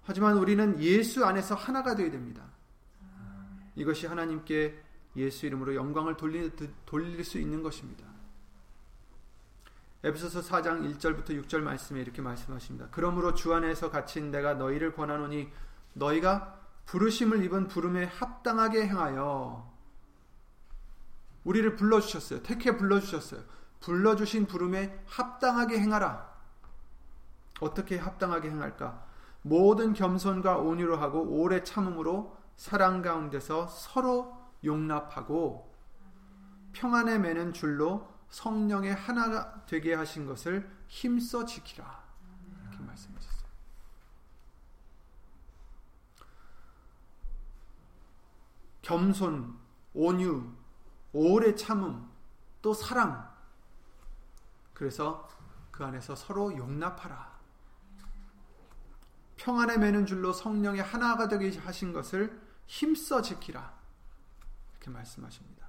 하지만 0.02 0.38
우리는 0.38 0.80
예수 0.80 1.24
안에서 1.24 1.54
하나가 1.54 1.94
되어야 1.94 2.10
됩니다. 2.10 2.44
이것이 3.76 4.06
하나님께 4.06 4.82
예수 5.16 5.46
이름으로 5.46 5.74
영광을 5.74 6.16
돌릴, 6.16 7.24
수 7.24 7.38
있는 7.38 7.62
것입니다. 7.62 8.11
에베소서 10.04 10.40
4장 10.40 10.98
1절부터 10.98 11.28
6절 11.44 11.60
말씀에 11.60 12.00
이렇게 12.00 12.22
말씀하십니다. 12.22 12.88
그러므로 12.90 13.34
주 13.34 13.54
안에서 13.54 13.90
갇힌 13.90 14.32
내가 14.32 14.54
너희를 14.54 14.94
권하노니 14.94 15.48
너희가 15.92 16.58
부르심을 16.86 17.44
입은 17.44 17.68
부름에 17.68 18.06
합당하게 18.06 18.88
행하여 18.88 19.72
우리를 21.44 21.76
불러 21.76 22.00
주셨어요. 22.00 22.42
택해 22.42 22.76
불러 22.76 22.98
주셨어요. 22.98 23.42
불러 23.80 24.16
주신 24.16 24.46
부름에 24.46 25.04
합당하게 25.06 25.78
행하라. 25.78 26.32
어떻게 27.60 27.96
합당하게 27.96 28.50
행할까? 28.50 29.06
모든 29.42 29.92
겸손과 29.92 30.58
온유로 30.58 30.96
하고 30.96 31.22
오래 31.22 31.62
참음으로 31.62 32.36
사랑 32.56 33.02
가운데서 33.02 33.68
서로 33.68 34.36
용납하고 34.64 35.72
평안에 36.72 37.18
매는 37.18 37.52
줄로 37.52 38.11
성령의 38.32 38.94
하나가 38.94 39.64
되게 39.66 39.94
하신 39.94 40.26
것을 40.26 40.68
힘써 40.88 41.44
지키라. 41.44 42.02
이렇게 42.62 42.82
말씀하셨어요. 42.82 43.42
겸손, 48.80 49.58
온유, 49.92 50.50
오래 51.12 51.54
참음, 51.54 52.10
또 52.62 52.72
사랑. 52.72 53.30
그래서 54.72 55.28
그 55.70 55.84
안에서 55.84 56.16
서로 56.16 56.56
용납하라. 56.56 57.30
평안에 59.36 59.76
매는 59.76 60.06
줄로 60.06 60.32
성령의 60.32 60.82
하나가 60.82 61.28
되게 61.28 61.56
하신 61.58 61.92
것을 61.92 62.40
힘써 62.66 63.20
지키라. 63.20 63.78
이렇게 64.70 64.90
말씀하십니다. 64.90 65.61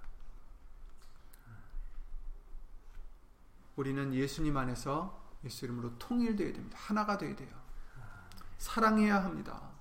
우리는 3.76 4.14
예수님 4.14 4.56
안에서 4.56 5.22
예수 5.44 5.66
이름으로 5.66 5.98
통일되어야 5.98 6.54
됩니다. 6.54 6.78
하나가 6.80 7.18
되어야 7.18 7.36
돼요. 7.36 7.50
사랑해야 8.58 9.24
합니다. 9.24 9.74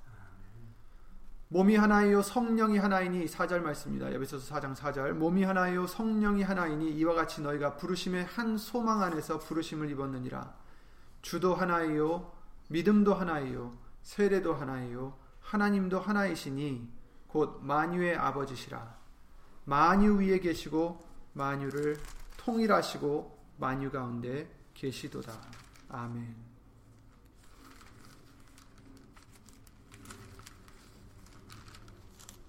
몸이 1.48 1.76
하나이요 1.76 2.22
성령이 2.22 2.78
하나이니 2.78 3.26
4절 3.26 3.60
말씀입니다. 3.60 4.08
에베소서 4.08 4.54
4장 4.54 4.74
4절 4.74 5.12
몸이 5.12 5.44
하나이요 5.44 5.86
성령이 5.86 6.42
하나이니 6.42 6.92
이와 6.92 7.14
같이 7.14 7.42
너희가 7.42 7.76
부르심의 7.76 8.24
한 8.24 8.56
소망 8.56 9.02
안에서 9.02 9.38
부르심을 9.38 9.90
입었느니라. 9.90 10.54
주도 11.20 11.54
하나이요 11.54 12.32
믿음도 12.68 13.14
하나이요 13.14 13.76
세례도 14.02 14.54
하나이요 14.54 15.14
하나님도 15.40 16.00
하나이시니 16.00 16.90
곧 17.26 17.60
만유의 17.62 18.16
아버지시라. 18.16 18.96
만유 19.66 20.20
위에 20.20 20.38
계시고 20.38 21.04
만유를 21.34 22.00
통일하시고 22.38 23.41
만유 23.62 23.90
가운데 23.92 24.52
계시도다. 24.74 25.40
아멘. 25.88 26.34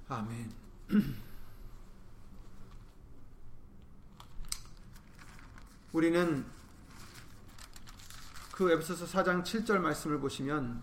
아멘. 0.09 0.51
우리는 5.93 6.43
그 8.51 8.71
에베소서 8.71 9.05
4장 9.05 9.43
7절 9.43 9.77
말씀을 9.77 10.19
보시면 10.19 10.81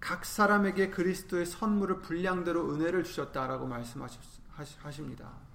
각 0.00 0.24
사람에게 0.24 0.88
그리스도의 0.88 1.44
선물을 1.44 2.00
분량대로 2.00 2.72
은혜를 2.72 3.04
주셨다라고 3.04 3.66
말씀하십니다. 3.66 5.45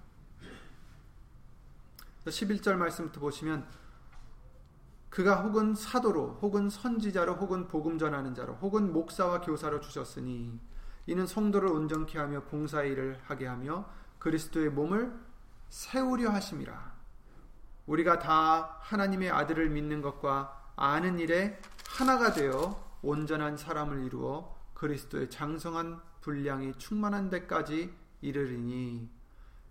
11절 2.26 2.76
말씀부터 2.76 3.20
보시면 3.20 3.68
그가 5.10 5.42
혹은 5.42 5.76
사도로 5.76 6.40
혹은 6.42 6.70
선지자로 6.70 7.36
혹은 7.36 7.68
복음 7.68 7.98
전하는 7.98 8.34
자로 8.34 8.54
혹은 8.56 8.94
목사와 8.94 9.42
교사로 9.42 9.82
주셨으니 9.82 10.60
이는 11.08 11.28
성도를 11.28 11.70
온전케 11.70 12.18
하며 12.18 12.44
봉사의 12.44 12.92
일을 12.92 13.20
하게 13.24 13.48
하며 13.48 13.86
그리스도의 14.20 14.70
몸을 14.70 15.14
세우려 15.70 16.30
하심이라. 16.30 16.94
우리가 17.88 18.20
다 18.20 18.78
하나님의 18.82 19.32
아들을 19.32 19.70
믿는 19.70 20.02
것과 20.02 20.72
아는 20.76 21.20
일에 21.20 21.60
하나가 21.90 22.32
되어 22.32 22.82
온전한 23.02 23.58
사람을 23.58 24.06
이루어 24.06 24.56
그리스도의 24.76 25.30
장성한 25.30 26.00
분량이 26.22 26.74
충만한 26.78 27.30
데까지 27.30 27.94
이르리니 28.22 29.10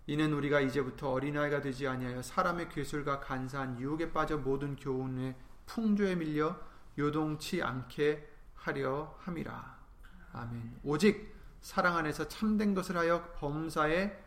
이는 0.07 0.33
우리가 0.33 0.59
이제부터 0.61 1.11
어린아이가 1.11 1.61
되지 1.61 1.87
아니하여 1.87 2.21
사람의 2.21 2.69
괴술과 2.69 3.19
간사한 3.19 3.79
유혹에 3.79 4.11
빠져 4.11 4.37
모든 4.37 4.75
교훈의 4.75 5.35
풍조에 5.67 6.15
밀려 6.15 6.59
요동치 6.97 7.61
않게 7.61 8.27
하려 8.55 9.15
함이라. 9.19 9.79
아멘. 10.33 10.79
오직 10.83 11.35
사랑 11.61 11.97
안에서 11.97 12.27
참된 12.27 12.73
것을 12.73 12.97
하여 12.97 13.31
범사에 13.35 14.19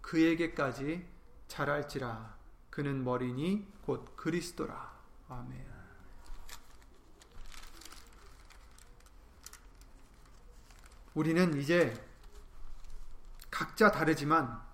그에게까지 0.00 1.06
자랄지라. 1.46 2.36
그는 2.70 3.04
머리니 3.04 3.66
곧 3.82 4.16
그리스도라. 4.16 4.98
아멘. 5.28 5.68
우리는 11.14 11.58
이제 11.58 11.92
각자 13.50 13.90
다르지만 13.90 14.67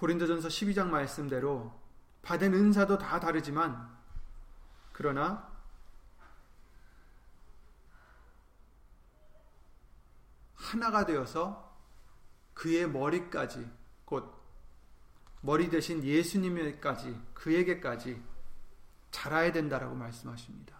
고린도전서 0.00 0.48
12장 0.48 0.88
말씀대로 0.88 1.78
받은 2.22 2.54
은사도 2.54 2.96
다 2.96 3.20
다르지만 3.20 3.94
그러나 4.92 5.46
하나가 10.54 11.04
되어서 11.04 11.76
그의 12.54 12.88
머리까지 12.88 13.70
곧 14.06 14.34
머리 15.42 15.68
대신 15.68 16.02
예수님에까지 16.02 17.20
그에게까지 17.34 18.22
자라야 19.10 19.52
된다라고 19.52 19.94
말씀하십니다. 19.96 20.79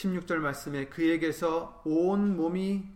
16절 0.00 0.36
말씀에 0.36 0.86
그에게서 0.86 1.82
온 1.84 2.36
몸이 2.36 2.88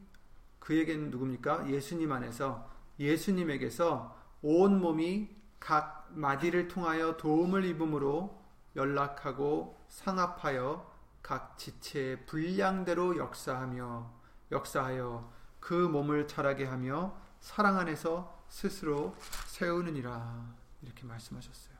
그에게는 0.58 1.10
누굽니까? 1.10 1.68
예수님 1.68 2.10
안에서 2.12 2.70
예수님에게서 2.98 4.16
온 4.42 4.80
몸이 4.80 5.28
각 5.60 6.08
마디를 6.10 6.68
통하여 6.68 7.16
도움을 7.16 7.64
입음으로 7.64 8.42
연락하고 8.76 9.78
상합하여 9.88 10.92
각 11.22 11.58
지체의 11.58 12.26
분량대로 12.26 13.16
역사하며 13.18 14.10
역사하여 14.52 15.32
그 15.60 15.74
몸을 15.74 16.28
자라게 16.28 16.64
하며 16.64 17.16
사랑 17.40 17.78
안에서 17.78 18.44
스스로 18.48 19.14
세우느니라 19.46 20.54
이렇게 20.82 21.04
말씀하셨어요. 21.04 21.74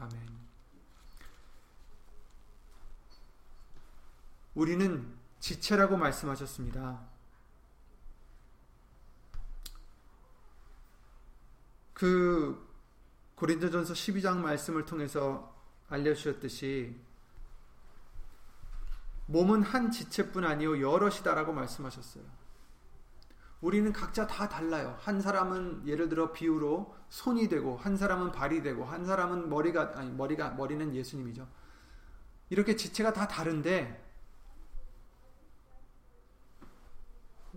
아멘. 0.00 0.47
우리는 4.58 5.06
지체라고 5.38 5.96
말씀하셨습니다. 5.96 6.98
그 11.94 12.68
고린도전서 13.36 13.94
12장 13.94 14.38
말씀을 14.38 14.84
통해서 14.84 15.54
알려주셨듯이 15.88 17.00
몸은 19.26 19.62
한 19.62 19.92
지체뿐 19.92 20.44
아니요 20.44 20.80
여럿이다라고 20.80 21.52
말씀하셨어요. 21.52 22.24
우리는 23.60 23.92
각자 23.92 24.26
다 24.26 24.48
달라요. 24.48 24.96
한 24.98 25.20
사람은 25.20 25.86
예를 25.86 26.08
들어 26.08 26.32
비유로 26.32 26.96
손이 27.10 27.48
되고 27.48 27.76
한 27.76 27.96
사람은 27.96 28.32
발이 28.32 28.62
되고 28.62 28.84
한 28.84 29.06
사람은 29.06 29.50
머리가 29.50 29.92
아니 29.94 30.10
머리가 30.10 30.50
머리는 30.50 30.96
예수님이죠. 30.96 31.46
이렇게 32.50 32.74
지체가 32.74 33.12
다 33.12 33.28
다른데 33.28 34.07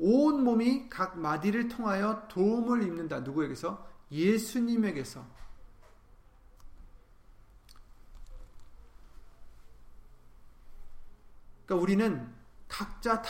온 0.03 0.43
몸이 0.43 0.89
각 0.89 1.19
마디를 1.19 1.67
통하여 1.67 2.27
도움을 2.27 2.81
입는다. 2.81 3.19
누구에게서? 3.19 3.87
예수님에게서 4.11 5.23
그러니까 11.65 11.83
우리는 11.83 12.33
각자 12.67 13.21
다 13.21 13.29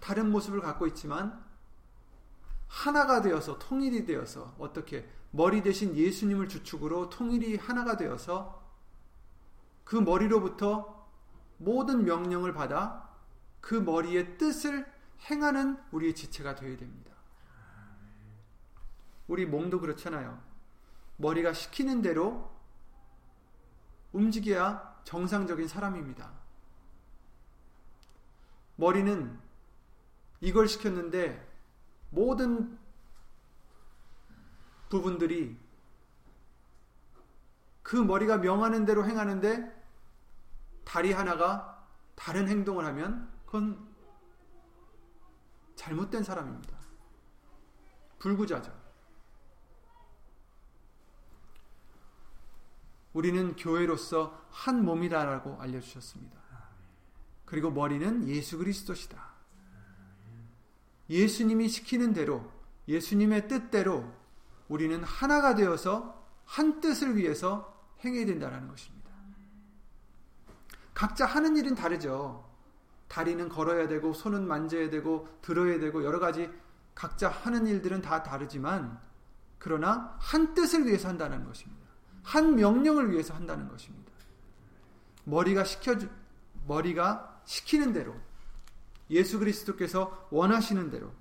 다른 0.00 0.30
모습을 0.32 0.60
갖고 0.60 0.88
있지만 0.88 1.42
하나가 2.66 3.22
되어서 3.22 3.58
통일이 3.60 4.04
되어서 4.04 4.56
어떻게 4.58 5.08
머리 5.30 5.62
대신 5.62 5.96
예수님을 5.96 6.48
주축으로 6.48 7.10
통일이 7.10 7.56
하나가 7.56 7.96
되어서 7.96 8.60
그 9.84 9.94
머리로부터 9.94 11.08
모든 11.58 12.04
명령을 12.04 12.52
받아 12.52 13.08
그 13.60 13.74
머리의 13.74 14.36
뜻을 14.36 14.97
행하는 15.22 15.78
우리의 15.90 16.14
지체가 16.14 16.54
되어야 16.54 16.76
됩니다. 16.76 17.12
우리 19.26 19.44
몸도 19.46 19.80
그렇잖아요. 19.80 20.40
머리가 21.16 21.52
시키는 21.52 22.02
대로 22.02 22.50
움직여야 24.12 25.02
정상적인 25.04 25.68
사람입니다. 25.68 26.30
머리는 28.76 29.38
이걸 30.40 30.68
시켰는데 30.68 31.46
모든 32.10 32.78
부분들이 34.88 35.58
그 37.82 37.96
머리가 37.96 38.38
명하는 38.38 38.84
대로 38.84 39.04
행하는데 39.04 39.76
다리 40.84 41.12
하나가 41.12 41.86
다른 42.14 42.48
행동을 42.48 42.84
하면 42.86 43.30
그건 43.46 43.86
잘못된 45.78 46.24
사람입니다. 46.24 46.76
불구자죠. 48.18 48.76
우리는 53.12 53.54
교회로서 53.54 54.46
한 54.50 54.84
몸이다라고 54.84 55.60
알려주셨습니다. 55.60 56.36
그리고 57.44 57.70
머리는 57.70 58.28
예수 58.28 58.58
그리스도시다. 58.58 59.28
예수님이 61.08 61.68
시키는 61.68 62.12
대로, 62.12 62.52
예수님의 62.88 63.46
뜻대로 63.48 64.12
우리는 64.68 65.02
하나가 65.04 65.54
되어서 65.54 66.26
한 66.44 66.80
뜻을 66.80 67.16
위해서 67.16 67.88
행해야 68.04 68.26
된다는 68.26 68.66
것입니다. 68.66 69.10
각자 70.92 71.24
하는 71.24 71.56
일은 71.56 71.76
다르죠. 71.76 72.47
다리는 73.08 73.48
걸어야 73.48 73.88
되고 73.88 74.12
손은 74.12 74.46
만져야 74.46 74.90
되고 74.90 75.28
들어야 75.40 75.78
되고 75.78 76.04
여러 76.04 76.18
가지 76.18 76.50
각자 76.94 77.28
하는 77.28 77.66
일들은 77.66 78.02
다 78.02 78.22
다르지만 78.22 78.98
그러나 79.58 80.16
한 80.18 80.54
뜻을 80.54 80.86
위해서 80.86 81.08
한다는 81.08 81.44
것입니다. 81.44 81.86
한 82.22 82.54
명령을 82.54 83.10
위해서 83.10 83.34
한다는 83.34 83.68
것입니다. 83.68 84.12
머리가 85.24 85.64
시켜 85.64 85.94
머리가 86.66 87.40
시키는 87.44 87.92
대로 87.92 88.14
예수 89.10 89.38
그리스도께서 89.38 90.28
원하시는 90.30 90.90
대로 90.90 91.12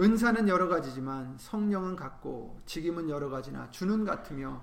은사는 0.00 0.48
여러 0.48 0.66
가지지만 0.68 1.36
성령은 1.38 1.94
같고 1.94 2.60
직임은 2.66 3.10
여러 3.10 3.28
가지나 3.28 3.70
주는 3.70 4.04
같으며 4.04 4.62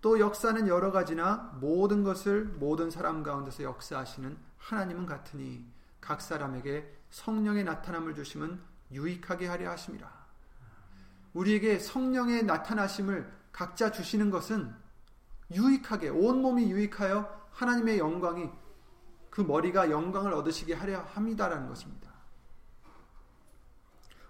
또 0.00 0.20
역사는 0.20 0.68
여러 0.68 0.92
가지나 0.92 1.58
모든 1.60 2.04
것을 2.04 2.44
모든 2.44 2.90
사람 2.90 3.22
가운데서 3.22 3.64
역사하시는 3.64 4.36
하나님은 4.58 5.06
같으니 5.06 5.64
각 6.00 6.20
사람에게 6.20 6.96
성령의 7.10 7.64
나타남을 7.64 8.14
주심은 8.14 8.60
유익하게 8.92 9.46
하려 9.46 9.70
하심이라. 9.70 10.08
우리에게 11.34 11.78
성령의 11.78 12.44
나타나심을 12.44 13.30
각자 13.52 13.90
주시는 13.90 14.30
것은 14.30 14.74
유익하게 15.52 16.10
온 16.10 16.42
몸이 16.42 16.70
유익하여 16.70 17.48
하나님의 17.52 17.98
영광이 17.98 18.50
그 19.30 19.40
머리가 19.40 19.90
영광을 19.90 20.32
얻으시게 20.32 20.74
하려 20.74 21.00
합니다라는 21.00 21.68
것입니다. 21.68 22.07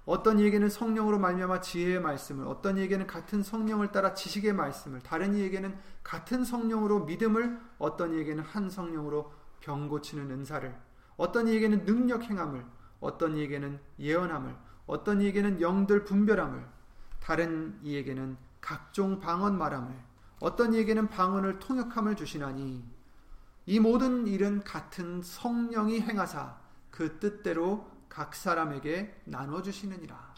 어떤 0.09 0.39
이에게는 0.39 0.71
성령으로 0.71 1.19
말미암아 1.19 1.61
지혜의 1.61 2.01
말씀을, 2.01 2.47
어떤 2.47 2.79
이에게는 2.79 3.07
같은 3.07 3.43
성령을 3.43 3.93
따라 3.93 4.15
지식의 4.15 4.55
말씀을, 4.55 5.01
다른 5.03 5.35
이에게는 5.35 5.77
같은 6.03 6.47
성령으로 6.47 7.05
믿음을, 7.05 7.61
어떤 7.79 8.15
이에게는 8.15 8.43
한 8.43 8.71
성령으로 8.71 9.31
병 9.61 9.87
고치는 9.87 10.31
은사를, 10.31 10.75
어떤 11.19 11.47
이에게는 11.47 11.85
능력 11.85 12.23
행함을, 12.23 12.65
어떤 13.01 13.37
이에게는 13.37 13.79
예언함을, 13.99 14.57
어떤 14.87 15.21
이에게는 15.21 15.61
영들 15.61 16.07
분별함을, 16.07 16.65
다른 17.21 17.79
이에게는 17.83 18.39
각종 18.63 19.21
방언 19.21 19.59
말함을, 19.59 19.95
어떤 20.41 20.73
이에게는 20.73 21.09
방언을 21.09 21.59
통역함을 21.59 22.17
주시나니 22.17 22.83
이 23.67 23.79
모든 23.79 24.27
일은 24.27 24.65
같은 24.65 25.21
성령이 25.21 26.01
행하사 26.01 26.57
그 26.91 27.19
뜻대로 27.19 27.98
각 28.09 28.35
사람에게 28.35 29.23
나눠 29.25 29.63
주시느니라. 29.63 30.35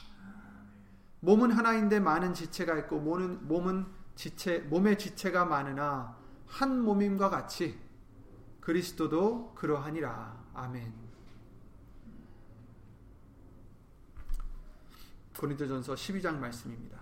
몸은 1.21 1.51
하나인데 1.53 2.01
많은 2.01 2.35
지체가 2.35 2.79
있고 2.79 2.99
몸은 2.99 3.47
몸은 3.47 3.87
지체 4.15 4.59
몸의 4.61 4.99
지체가 4.99 5.45
많으나 5.45 6.17
한 6.47 6.81
몸임과 6.81 7.31
같이 7.31 7.79
그리스도도 8.61 9.55
그러하니라. 9.55 10.45
아멘. 10.55 10.93
고린도전서 15.39 15.95
12장 15.95 16.39
말씀입니다. 16.39 17.00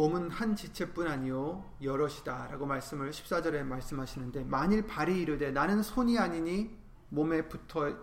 몸은 0.00 0.30
한 0.30 0.56
지체뿐 0.56 1.06
아니요 1.06 1.62
여럿이다라고 1.82 2.64
말씀을 2.64 3.10
14절에 3.10 3.62
말씀하시는데 3.64 4.44
만일 4.44 4.86
발이 4.86 5.20
이르되 5.20 5.50
나는 5.50 5.82
손이 5.82 6.18
아니니 6.18 6.74
몸에 7.10 7.46
붙어 7.48 7.94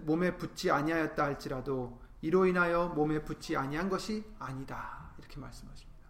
몸에 0.00 0.36
붙지 0.36 0.72
아니하였다 0.72 1.22
할지라도 1.22 2.00
이로 2.22 2.46
인하여 2.46 2.88
몸에 2.88 3.22
붙지 3.22 3.56
아니한 3.56 3.88
것이 3.88 4.24
아니다 4.40 5.12
이렇게 5.16 5.38
말씀하십니다. 5.38 6.08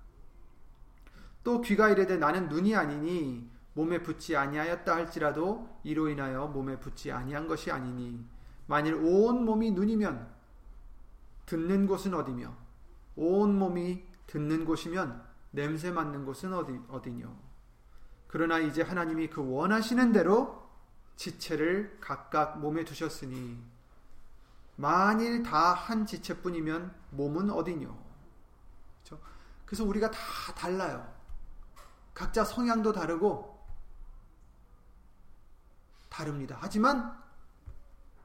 또 1.45 1.61
귀가 1.61 1.91
이르되 1.91 2.17
나는 2.17 2.49
눈이 2.49 2.75
아니니 2.75 3.51
몸에 3.75 4.03
붙지 4.03 4.35
아니하였다 4.35 4.95
할지라도 4.95 5.69
이로 5.83 6.09
인하여 6.09 6.47
몸에 6.47 6.81
붙지 6.81 7.13
아니한 7.13 7.47
것이 7.49 7.71
아니니 7.71 8.25
만일 8.67 8.95
온 8.95 9.45
몸이 9.45 9.73
눈이면 9.73 10.27
듣는 11.45 11.87
곳은 11.87 12.15
어디며 12.15 12.57
온 13.17 13.59
몸이 13.59 14.08
듣는 14.29 14.65
곳이면 14.65 15.27
냄새 15.51 15.91
맡는 15.91 16.25
곳은 16.25 16.55
어디, 16.55 16.79
어디뇨. 16.89 17.35
그러나 18.29 18.59
이제 18.59 18.83
하나님이 18.83 19.31
그 19.31 19.45
원하시는 19.45 20.13
대로 20.13 20.71
지체를 21.17 21.99
각각 22.01 22.61
몸에 22.61 22.85
두셨으니 22.85 23.59
만일 24.77 25.43
다 25.43 25.75
한 25.75 26.07
지체뿐이면 26.07 26.95
몸은 27.11 27.51
어디뇨. 27.51 27.97
그렇죠? 29.03 29.21
그래서 29.67 29.85
우리가 29.85 30.11
다 30.11 30.21
달라요. 30.55 31.13
각자 32.15 32.45
성향도 32.45 32.93
다르고 32.93 33.59
다릅니다. 36.09 36.59
하지만 36.61 37.19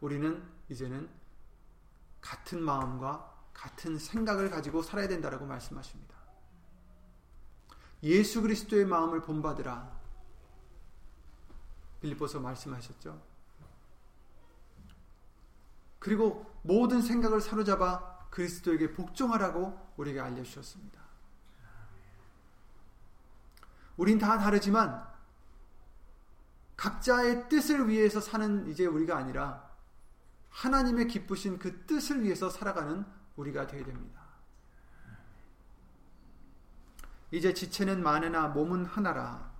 우리는 0.02 0.44
이제는 0.70 1.10
같은 2.22 2.62
마음과 2.62 3.33
같은 3.54 3.98
생각을 3.98 4.50
가지고 4.50 4.82
살아야 4.82 5.08
된다라고 5.08 5.46
말씀하십니다. 5.46 6.16
예수 8.04 8.42
그리스도의 8.42 8.86
마음을 8.86 9.22
본받으라. 9.22 10.02
빌립보서 12.02 12.39
말씀하셨죠. 12.39 13.22
그리고 16.00 16.52
모든 16.63 17.02
생각을 17.02 17.39
사로잡아 17.39 18.28
그리스도에게 18.30 18.94
복종하라고 18.94 19.94
우리에게 19.96 20.20
알려주셨습니다. 20.20 21.02
우린 23.96 24.18
다 24.18 24.38
다르지만 24.38 25.08
각자의 26.76 27.48
뜻을 27.48 27.88
위해서 27.88 28.20
사는 28.20 28.68
이제 28.68 28.86
우리가 28.86 29.16
아니라 29.16 29.72
하나님의 30.50 31.08
기쁘신 31.08 31.60
그 31.60 31.86
뜻을 31.86 32.24
위해서 32.24 32.50
살아가는 32.50 33.06
우리가 33.36 33.67
되어야 33.67 33.86
됩니다. 33.86 34.22
이제 37.32 37.54
지체는 37.54 38.04
많으나 38.04 38.48
몸은 38.50 38.86
하나라. 38.86 39.52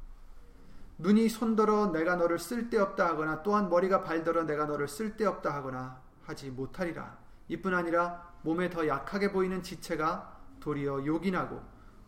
눈이 1.00 1.28
손더러 1.30 1.88
내가 1.92 2.16
너를 2.16 2.38
쓸데없다 2.38 3.08
하거나 3.08 3.42
또한 3.42 3.70
머리가 3.70 4.04
발더러 4.04 4.44
내가 4.44 4.66
너를 4.66 4.88
쓸데없다 4.88 5.54
하거나 5.54 6.02
하지 6.24 6.52
못하리라. 6.52 7.18
이뿐 7.48 7.74
아니라 7.74 8.32
몸에 8.44 8.70
더 8.70 8.88
약하게 8.88 9.32
보이는 9.32 9.64
지체가 9.64 10.40
도리어 10.60 11.06
요긴하고 11.06 11.62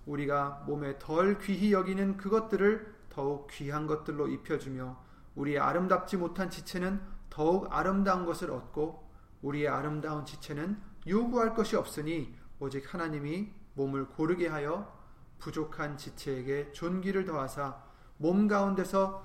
우리가 0.05 0.63
몸에 0.67 0.99
덜 0.99 1.39
귀히 1.39 1.73
여기는 1.73 2.17
그것들을 2.17 2.95
더욱 3.09 3.47
귀한 3.49 3.87
것들로 3.87 4.27
입혀주며 4.27 4.97
우리의 5.35 5.59
아름답지 5.59 6.17
못한 6.17 6.49
지체는 6.49 7.01
더욱 7.29 7.73
아름다운 7.73 8.25
것을 8.25 8.51
얻고 8.51 9.03
우리의 9.41 9.67
아름다운 9.67 10.25
지체는 10.25 10.79
요구할 11.07 11.53
것이 11.53 11.75
없으니 11.75 12.35
오직 12.59 12.93
하나님이 12.93 13.51
몸을 13.75 14.07
고르게 14.09 14.47
하여 14.47 14.93
부족한 15.39 15.97
지체에게 15.97 16.71
존귀를 16.71 17.25
더하사 17.25 17.83
몸 18.17 18.47
가운데서 18.47 19.23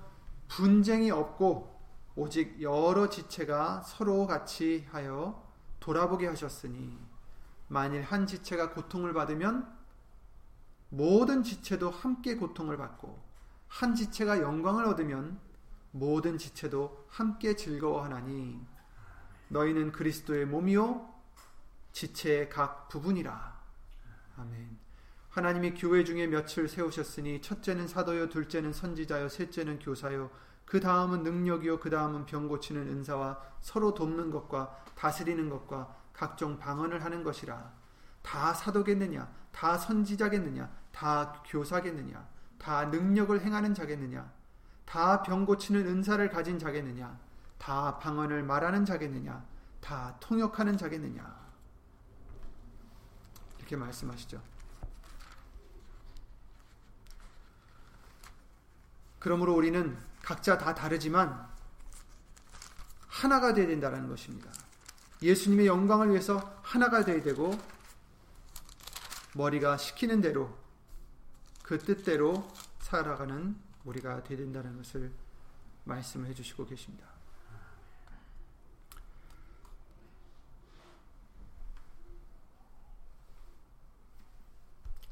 분쟁이 0.49 1.11
없고 1.11 1.81
오직 2.16 2.61
여러 2.61 3.09
지체가 3.09 3.83
서로 3.83 4.27
같이 4.27 4.87
하여 4.90 5.49
돌아보게 5.79 6.27
하셨으니 6.27 6.99
만일 7.69 8.03
한 8.03 8.27
지체가 8.27 8.73
고통을 8.73 9.14
받으면 9.14 9.73
모든 10.88 11.45
지체도 11.45 11.88
함께 11.88 12.35
고통을 12.35 12.77
받고 12.77 13.23
한 13.69 13.95
지체가 13.95 14.40
영광을 14.40 14.85
얻으면 14.87 15.38
모든 15.93 16.37
지체도 16.37 17.07
함께 17.09 17.55
즐거워하나니 17.55 18.61
너희는 19.49 19.93
그리스도의 19.93 20.47
몸이요 20.47 21.10
지체의 21.92 22.48
각 22.48 22.88
부분이라. 22.88 23.61
아멘. 24.37 24.79
하나님이 25.31 25.74
교회 25.74 26.03
중에 26.03 26.26
며칠 26.26 26.68
세우셨으니 26.68 27.40
첫째는 27.40 27.87
사도요 27.87 28.29
둘째는 28.29 28.72
선지자요 28.72 29.29
셋째는 29.29 29.79
교사요. 29.79 30.31
그 30.64 30.81
다음은 30.81 31.22
능력이요 31.22 31.81
그 31.81 31.90
다음은 31.90 32.26
병 32.26 32.48
고치는 32.48 32.88
은사와 32.88 33.40
서로 33.61 33.94
돕는 33.94 34.31
것과 34.31 34.85
다스리는 34.94 35.48
것과 35.48 35.96
각종 36.12 36.59
방언을 36.59 37.05
하는 37.05 37.22
것이라. 37.22 37.72
다 38.22 38.53
사도겠느냐 38.53 39.33
다 39.53 39.79
선지자겠느냐 39.79 40.70
다 40.92 41.42
교사겠느냐 41.46 42.29
다 42.59 42.85
능력을 42.87 43.40
행하는 43.40 43.72
자겠느냐 43.74 44.31
다 44.85 45.22
병 45.22 45.46
고치는 45.46 45.87
은사를 45.87 46.29
가진 46.29 46.59
자겠느냐 46.59 47.18
다 47.59 47.98
방언을 47.98 48.42
말하는 48.42 48.85
자겠느냐 48.85 49.44
다 49.81 50.16
통역하는 50.20 50.76
자겠느냐 50.76 51.39
이렇게 53.70 53.76
말씀하시죠. 53.76 54.42
그러므로 59.20 59.54
우리는 59.54 59.96
각자 60.22 60.59
다 60.59 60.74
다르지만 60.74 61.48
하나가 63.06 63.54
되어야 63.54 63.68
된다는 63.68 64.09
것입니다. 64.09 64.50
예수님의 65.22 65.66
영광을 65.66 66.11
위해서 66.11 66.61
하나가 66.62 67.04
되어야 67.04 67.22
되고 67.22 67.56
머리가 69.35 69.76
시키는 69.76 70.20
대로 70.20 70.59
그 71.62 71.78
뜻대로 71.78 72.48
살아가는 72.80 73.56
우리가 73.85 74.24
되어야 74.24 74.38
된다는 74.38 74.76
것을 74.78 75.12
말씀을 75.85 76.28
해주시고 76.28 76.66
계십니다. 76.66 77.19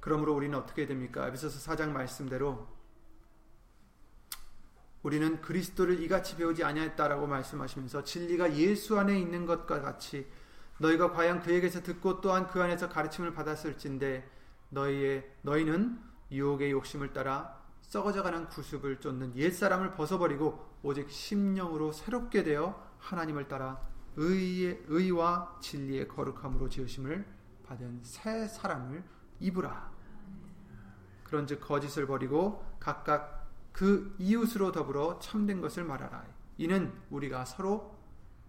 그러므로 0.01 0.35
우리는 0.35 0.57
어떻게 0.57 0.87
됩니까? 0.87 1.27
에베소서 1.27 1.71
4장 1.73 1.91
말씀대로 1.91 2.67
우리는 5.03 5.41
그리스도를 5.41 6.03
이같이 6.03 6.37
배우지 6.37 6.65
아니하였다라고 6.65 7.27
말씀하시면서 7.27 8.05
진리가 8.05 8.57
예수 8.57 8.99
안에 8.99 9.19
있는 9.19 9.47
것과 9.47 9.81
같이 9.81 10.27
너희가 10.79 11.13
과연 11.13 11.41
그에게서 11.41 11.83
듣고 11.83 12.21
또한 12.21 12.47
그 12.47 12.63
안에서 12.63 12.89
가르침을 12.89 13.33
받았을진데 13.33 14.29
너희의 14.71 15.31
너희는 15.43 16.01
유혹의 16.31 16.73
욕심을 16.73 17.13
따라 17.13 17.59
썩어져가는 17.83 18.49
구습을 18.49 19.01
쫓는 19.01 19.35
옛 19.37 19.51
사람을 19.51 19.95
벗어버리고 19.95 20.69
오직 20.83 21.11
심령으로 21.11 21.93
새롭게 21.93 22.43
되어 22.43 22.87
하나님을 22.99 23.49
따라 23.49 23.81
의의 24.17 24.83
의와 24.89 25.59
진리의 25.61 26.09
거룩함으로 26.09 26.69
지으심을 26.69 27.25
받은 27.67 28.01
새 28.03 28.47
사람을 28.47 29.03
입으라. 29.41 29.91
그런즉 31.25 31.61
거짓을 31.61 32.07
버리고 32.07 32.65
각각 32.81 33.47
그 33.73 34.15
이웃으로 34.19 34.73
더불어 34.73 35.19
참된 35.21 35.61
것을 35.61 35.85
말하라. 35.85 36.25
이는 36.57 36.93
우리가 37.11 37.45
서로 37.45 37.97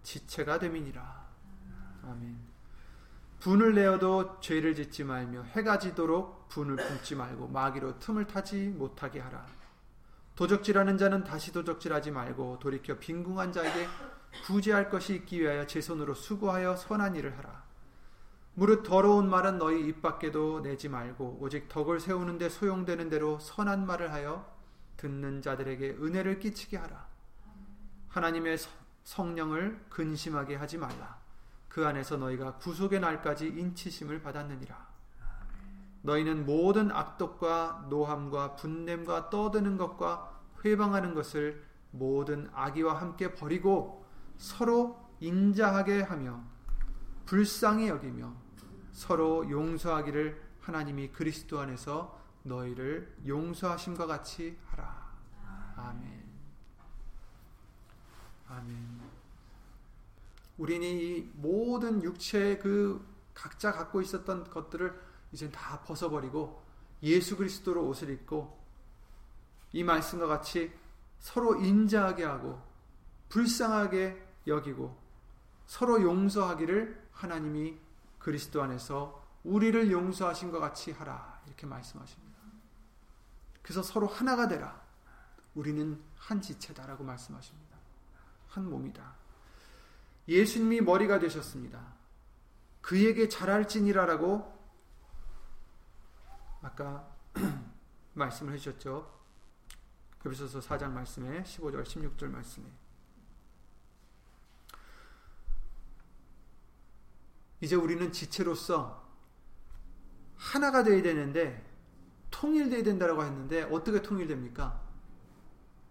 지체가 0.02 0.58
됨이니라. 0.58 1.26
아멘. 2.04 2.50
분을 3.40 3.74
내어도 3.74 4.38
죄를 4.40 4.74
짓지 4.74 5.04
말며 5.04 5.42
해가 5.42 5.78
지도록 5.78 6.48
분을 6.48 6.76
품지 6.76 7.14
말고 7.14 7.48
마귀로 7.48 7.98
틈을 7.98 8.26
타지 8.26 8.68
못하게 8.68 9.20
하라. 9.20 9.46
도적질하는 10.36 10.98
자는 10.98 11.24
다시 11.24 11.52
도적질하지 11.52 12.10
말고 12.10 12.58
돌이켜 12.60 12.98
빈궁한 12.98 13.52
자에게 13.52 13.86
구제할 14.46 14.90
것이 14.90 15.14
있기 15.14 15.40
위하여 15.40 15.66
제 15.66 15.80
손으로 15.80 16.14
수고하여 16.14 16.76
선한 16.76 17.16
일을 17.16 17.36
하라. 17.38 17.59
무릇 18.54 18.82
더러운 18.82 19.30
말은 19.30 19.58
너희 19.58 19.86
입 19.86 20.02
밖에도 20.02 20.60
내지 20.60 20.88
말고 20.88 21.38
오직 21.40 21.68
덕을 21.68 22.00
세우는데 22.00 22.48
소용되는 22.48 23.08
대로 23.08 23.38
선한 23.38 23.86
말을 23.86 24.12
하여 24.12 24.44
듣는 24.96 25.40
자들에게 25.40 25.96
은혜를 26.00 26.40
끼치게 26.40 26.76
하라. 26.76 27.06
하나님의 28.08 28.58
성령을 29.04 29.86
근심하게 29.88 30.56
하지 30.56 30.78
말라. 30.78 31.18
그 31.68 31.86
안에서 31.86 32.16
너희가 32.16 32.56
구속의 32.56 33.00
날까지 33.00 33.46
인치심을 33.46 34.20
받았느니라. 34.22 34.90
너희는 36.02 36.44
모든 36.44 36.90
악독과 36.90 37.86
노함과 37.88 38.56
분냄과 38.56 39.30
떠드는 39.30 39.76
것과 39.76 40.40
회방하는 40.64 41.14
것을 41.14 41.62
모든 41.92 42.50
악의와 42.52 43.00
함께 43.00 43.34
버리고 43.34 44.04
서로 44.36 45.08
인자하게 45.20 46.02
하며 46.02 46.42
불쌍히 47.26 47.88
여기며 47.88 48.34
서로 48.92 49.48
용서하기를 49.48 50.40
하나님이 50.60 51.08
그리스도 51.08 51.60
안에서 51.60 52.18
너희를 52.42 53.16
용서하심과 53.26 54.06
같이 54.06 54.56
하라. 54.66 55.10
아멘. 55.76 56.24
아멘. 58.48 59.00
우리는 60.58 60.86
이 60.86 61.30
모든 61.34 62.02
육체의 62.02 62.58
그 62.58 63.06
각자 63.32 63.72
갖고 63.72 64.02
있었던 64.02 64.50
것들을 64.50 65.00
이제 65.32 65.50
다 65.50 65.80
벗어버리고 65.80 66.62
예수 67.02 67.36
그리스도로 67.36 67.86
옷을 67.88 68.10
입고 68.10 68.60
이 69.72 69.84
말씀과 69.84 70.26
같이 70.26 70.72
서로 71.18 71.56
인자하게 71.56 72.24
하고 72.24 72.60
불쌍하게 73.28 74.26
여기고 74.46 74.96
서로 75.70 76.02
용서하기를 76.02 77.10
하나님이 77.12 77.78
그리스도 78.18 78.60
안에서 78.60 79.24
우리를 79.44 79.92
용서하신 79.92 80.50
것 80.50 80.58
같이 80.58 80.90
하라. 80.90 81.42
이렇게 81.46 81.64
말씀하십니다. 81.64 82.40
그래서 83.62 83.80
서로 83.80 84.08
하나가 84.08 84.48
되라. 84.48 84.82
우리는 85.54 86.02
한 86.16 86.42
지체다라고 86.42 87.04
말씀하십니다. 87.04 87.76
한 88.48 88.68
몸이다. 88.68 89.14
예수님이 90.26 90.80
머리가 90.80 91.20
되셨습니다. 91.20 91.80
그에게 92.80 93.28
잘할지니라라고 93.28 94.52
아까 96.62 97.08
말씀을 98.14 98.54
해주셨죠. 98.54 99.20
그래서 100.18 100.46
4장 100.46 100.90
말씀에 100.90 101.44
15절 101.44 101.84
16절 101.84 102.26
말씀에 102.26 102.66
이제 107.60 107.76
우리는 107.76 108.10
지체로서 108.12 109.06
하나가 110.36 110.82
되어야 110.82 111.02
되는데 111.02 111.64
통일되어야 112.30 112.82
된다고 112.82 113.22
했는데 113.22 113.62
어떻게 113.64 114.00
통일됩니까? 114.00 114.80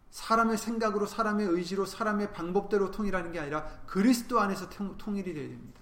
사람의 0.10 0.58
생각으로 0.58 1.06
사람의 1.06 1.48
의지로 1.48 1.86
사람의 1.86 2.34
방법대로 2.34 2.90
통일하는 2.90 3.32
게 3.32 3.40
아니라 3.40 3.66
그리스도 3.86 4.40
안에서 4.40 4.68
통일이 4.70 5.34
되어야 5.34 5.50
됩니다. 5.50 5.82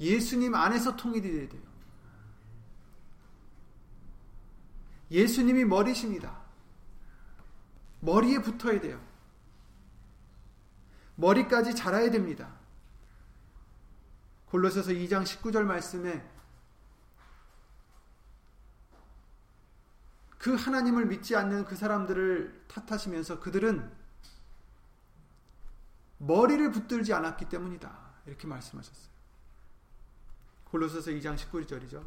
예수님 0.00 0.54
안에서 0.54 0.96
통일이 0.96 1.30
되어야 1.30 1.48
돼요. 1.48 1.62
예수님이 5.10 5.64
머리십니다. 5.64 6.40
머리에 8.00 8.40
붙어야 8.40 8.80
돼요. 8.80 9.00
머리까지 11.16 11.74
자라야 11.74 12.10
됩니다. 12.10 12.61
골로새서 14.52 14.90
2장 14.90 15.24
19절 15.24 15.62
말씀에 15.62 16.22
그 20.36 20.54
하나님을 20.54 21.06
믿지 21.06 21.34
않는 21.34 21.64
그 21.64 21.74
사람들을 21.74 22.66
탓하시면서 22.68 23.40
그들은 23.40 23.90
머리를 26.18 26.70
붙들지 26.70 27.14
않았기 27.14 27.46
때문이다. 27.48 27.98
이렇게 28.26 28.46
말씀하셨어요. 28.46 29.10
골로새서 30.64 31.12
2장 31.12 31.34
19절이죠. 31.38 32.06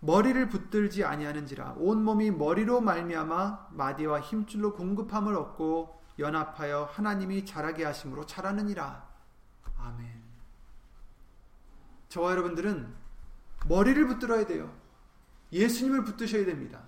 머리를 0.00 0.48
붙들지 0.48 1.04
아니하는지라 1.04 1.74
온 1.76 2.02
몸이 2.02 2.30
머리로 2.30 2.80
말미암아 2.80 3.68
마디와 3.72 4.22
힘줄로 4.22 4.72
공급함을 4.72 5.34
얻고 5.34 6.02
연합하여 6.18 6.84
하나님이 6.84 7.44
자라게 7.44 7.84
하심으로 7.84 8.24
자라느니라. 8.24 9.06
아멘. 9.76 10.15
저와 12.16 12.30
여러분들은 12.30 12.94
머리를 13.68 14.06
붙들어야 14.06 14.46
돼요. 14.46 14.74
예수님을 15.52 16.02
붙드셔야 16.04 16.46
됩니다. 16.46 16.82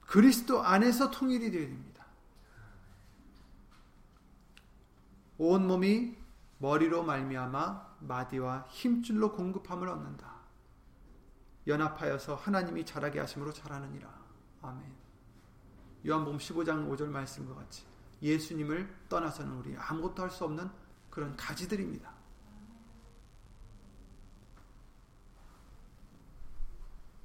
그리스도 0.00 0.62
안에서 0.62 1.10
통일이 1.10 1.50
되어야 1.50 1.66
됩니다. 1.66 2.06
온 5.36 5.66
몸이 5.66 6.16
머리로 6.56 7.02
말미암아 7.02 7.96
마디와 8.00 8.68
힘줄로 8.70 9.32
공급함을 9.32 9.88
얻는다. 9.90 10.32
연합하여서 11.66 12.36
하나님이 12.36 12.86
자라게 12.86 13.20
하심으로 13.20 13.52
자라느니라. 13.52 14.08
아멘. 14.62 14.90
요한복음 16.06 16.38
15장 16.38 16.88
5절 16.88 17.08
말씀과 17.08 17.54
같이 17.54 17.91
예수님을 18.22 19.06
떠나서는 19.08 19.52
우리 19.52 19.76
아무것도 19.76 20.22
할 20.22 20.30
수 20.30 20.44
없는 20.44 20.70
그런 21.10 21.36
가지들입니다. 21.36 22.10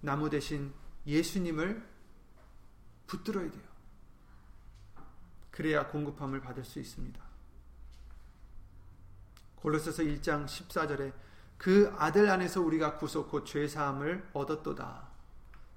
나무 0.01 0.29
대신 0.29 0.73
예수님을 1.05 1.88
붙들어야 3.07 3.49
돼요. 3.49 3.63
그래야 5.51 5.88
공급함을 5.88 6.41
받을 6.41 6.63
수 6.63 6.79
있습니다. 6.79 7.23
골로새서 9.55 10.03
1장 10.03 10.45
14절에 10.45 11.13
그 11.57 11.93
아들 11.97 12.29
안에서 12.29 12.62
우리가 12.62 12.97
구속 12.97 13.31
곧 13.31 13.45
죄 13.45 13.67
사함을 13.67 14.29
얻었도다. 14.33 15.07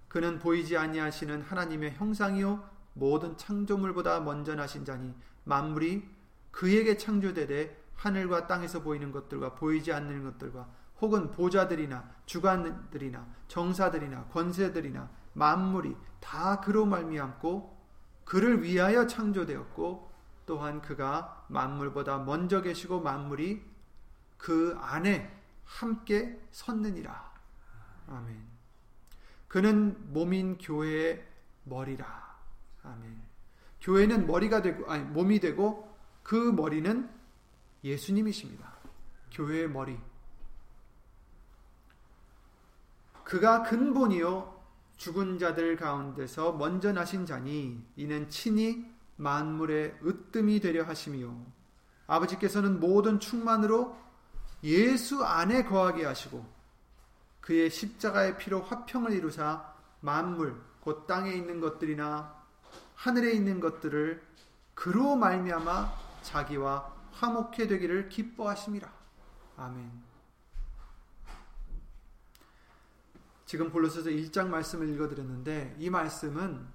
그는 0.09 0.39
보이지 0.39 0.77
아니하시는 0.77 1.43
하나님의 1.43 1.93
형상이요 1.95 2.70
모든 2.95 3.37
창조물보다 3.37 4.21
먼저 4.21 4.55
나신 4.55 4.85
자니 4.85 5.15
만물이 5.45 6.09
그에게 6.51 6.97
창조되되 6.97 7.81
하늘과 7.95 8.47
땅에서 8.47 8.83
보이는 8.83 9.13
것들과 9.13 9.55
보이지 9.55 9.93
않는 9.93 10.25
것들과 10.25 10.69
혹은 11.01 11.31
보좌들이나 11.31 12.11
주관들이나 12.27 13.27
정사들이나 13.49 14.25
권세들이나 14.27 15.11
만물이 15.33 15.97
다 16.21 16.61
그로 16.61 16.87
말미암고 16.87 17.79
그를 18.25 18.63
위하여 18.63 19.07
창조되었고 19.07 20.11
또한 20.47 20.81
그가 20.81 21.47
만물보다 21.49 22.19
먼저 22.19 22.61
계시고 22.63 23.01
만물이 23.01 23.63
그 24.37 24.77
안에 24.81 25.31
함께 25.65 26.41
섰느니라. 26.51 27.33
아멘. 28.09 28.49
그는 29.49 30.13
몸인 30.13 30.59
교회의 30.59 31.25
머리라. 31.65 32.30
아멘. 32.83 33.21
교회는 33.81 34.27
머리가 34.27 34.63
되고 34.63 34.91
아니 34.91 35.05
몸이 35.05 35.41
되고 35.41 35.95
그 36.23 36.35
머리는 36.35 37.09
예수님이십니다. 37.83 38.73
교회의 39.33 39.69
머리. 39.69 39.99
그가 43.25 43.63
근본이요 43.63 44.61
죽은 44.97 45.39
자들 45.39 45.77
가운데서 45.77 46.53
먼저 46.53 46.93
나신 46.93 47.25
자니 47.25 47.83
이는 47.97 48.29
친히 48.29 48.85
만물의 49.17 49.99
으뜸이 50.05 50.61
되려 50.61 50.83
하심이요 50.85 51.47
아버지께서는 52.07 52.81
모든 52.81 53.21
충만으로 53.21 53.97
예수 54.65 55.25
안에 55.25 55.65
거하게 55.65 56.05
하시고 56.05 56.45
그의 57.41 57.71
십자가의 57.71 58.37
피로 58.37 58.61
화평을 58.63 59.13
이루사 59.13 59.73
만물 60.01 60.61
곧 60.81 61.07
땅에 61.07 61.33
있는 61.33 61.61
것들이나 61.61 62.40
하늘에 63.01 63.33
있는 63.33 63.61
것들을 63.61 64.23
그로 64.75 65.17
말미암아 65.17 66.21
자기와 66.21 66.95
화목해 67.13 67.67
되기를 67.67 68.11
기뻐하심이라 68.11 68.93
아멘. 69.57 69.91
지금 73.47 73.71
골로새서 73.71 74.11
1장 74.11 74.49
말씀을 74.49 74.91
읽어 74.91 75.09
드렸는데 75.09 75.75
이 75.79 75.89
말씀은 75.89 76.69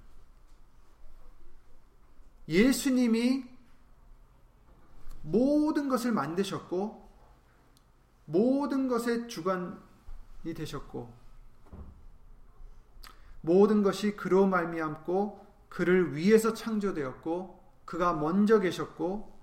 예수님이 2.48 3.44
모든 5.22 5.88
것을 5.88 6.10
만드셨고 6.10 7.08
모든 8.24 8.88
것의 8.88 9.28
주관이 9.28 10.54
되셨고 10.56 11.14
모든 13.42 13.84
것이 13.84 14.16
그로 14.16 14.46
말미암고 14.48 15.45
그를 15.68 16.14
위해서 16.14 16.54
창조되었고 16.54 17.62
그가 17.84 18.12
먼저 18.14 18.60
계셨고 18.60 19.36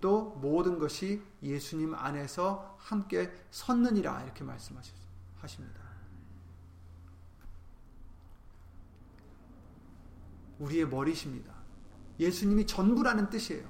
또 0.00 0.30
모든 0.40 0.78
것이 0.78 1.22
예수님 1.42 1.94
안에서 1.94 2.76
함께 2.78 3.32
섰느니라 3.50 4.24
이렇게 4.24 4.44
말씀하십니다. 4.44 5.82
우리의 10.58 10.88
머리십니다. 10.88 11.54
예수님이 12.18 12.66
전부라는 12.66 13.30
뜻이에요. 13.30 13.68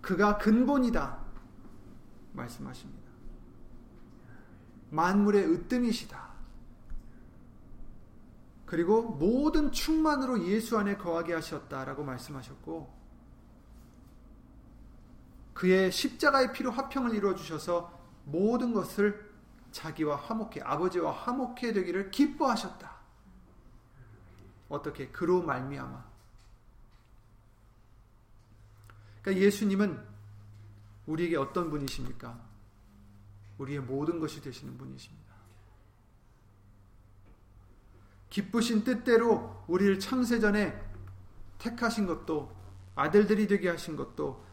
그가 0.00 0.38
근본이다. 0.38 1.18
말씀하십니다. 2.32 3.10
만물의 4.90 5.52
으뜸이시다. 5.52 6.25
그리고 8.66 9.02
모든 9.02 9.70
충만으로 9.70 10.46
예수 10.48 10.76
안에 10.76 10.96
거하게 10.96 11.34
하셨다라고 11.34 12.04
말씀하셨고, 12.04 12.94
그의 15.54 15.90
십자가의 15.90 16.52
피로 16.52 16.70
화평을 16.70 17.14
이루어 17.14 17.34
주셔서 17.34 17.98
모든 18.24 18.74
것을 18.74 19.32
자기와 19.70 20.16
화목해 20.16 20.60
아버지와 20.62 21.12
화목해 21.12 21.72
되기를 21.72 22.10
기뻐하셨다. 22.10 22.96
어떻게 24.68 25.08
그로 25.08 25.42
말미암아. 25.42 26.04
그러니까 29.22 29.44
예수님은 29.44 30.02
우리에게 31.06 31.36
어떤 31.36 31.70
분이십니까? 31.70 32.38
우리의 33.58 33.80
모든 33.80 34.18
것이 34.18 34.40
되시는 34.40 34.76
분이십니다. 34.76 35.25
기쁘신 38.36 38.84
뜻대로 38.84 39.64
우리를 39.66 39.98
창세전에 39.98 40.78
택하신 41.56 42.06
것도 42.06 42.54
아들들이 42.94 43.46
되게 43.46 43.70
하신 43.70 43.96
것도 43.96 44.44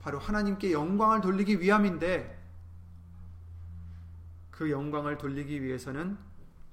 바로 0.00 0.18
하나님께 0.18 0.72
영광을 0.72 1.20
돌리기 1.20 1.60
위함인데 1.60 2.36
그 4.50 4.72
영광을 4.72 5.16
돌리기 5.16 5.62
위해서는 5.62 6.18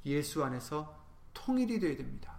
예수 0.07 0.43
안에서 0.43 0.99
통일이 1.35 1.79
되어야 1.79 1.95
됩니다. 1.97 2.33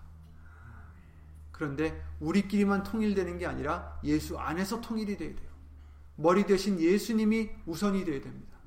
그런데 1.52 2.04
우리끼리만 2.18 2.82
통일되는 2.82 3.38
게 3.38 3.46
아니라 3.46 4.00
예수 4.02 4.36
안에서 4.40 4.80
통일이 4.80 5.16
되어야 5.16 5.36
돼요. 5.36 5.50
머리 6.16 6.46
대신 6.46 6.80
예수님이 6.80 7.50
우선이 7.64 8.04
되어야 8.04 8.20
됩니다. 8.22 8.58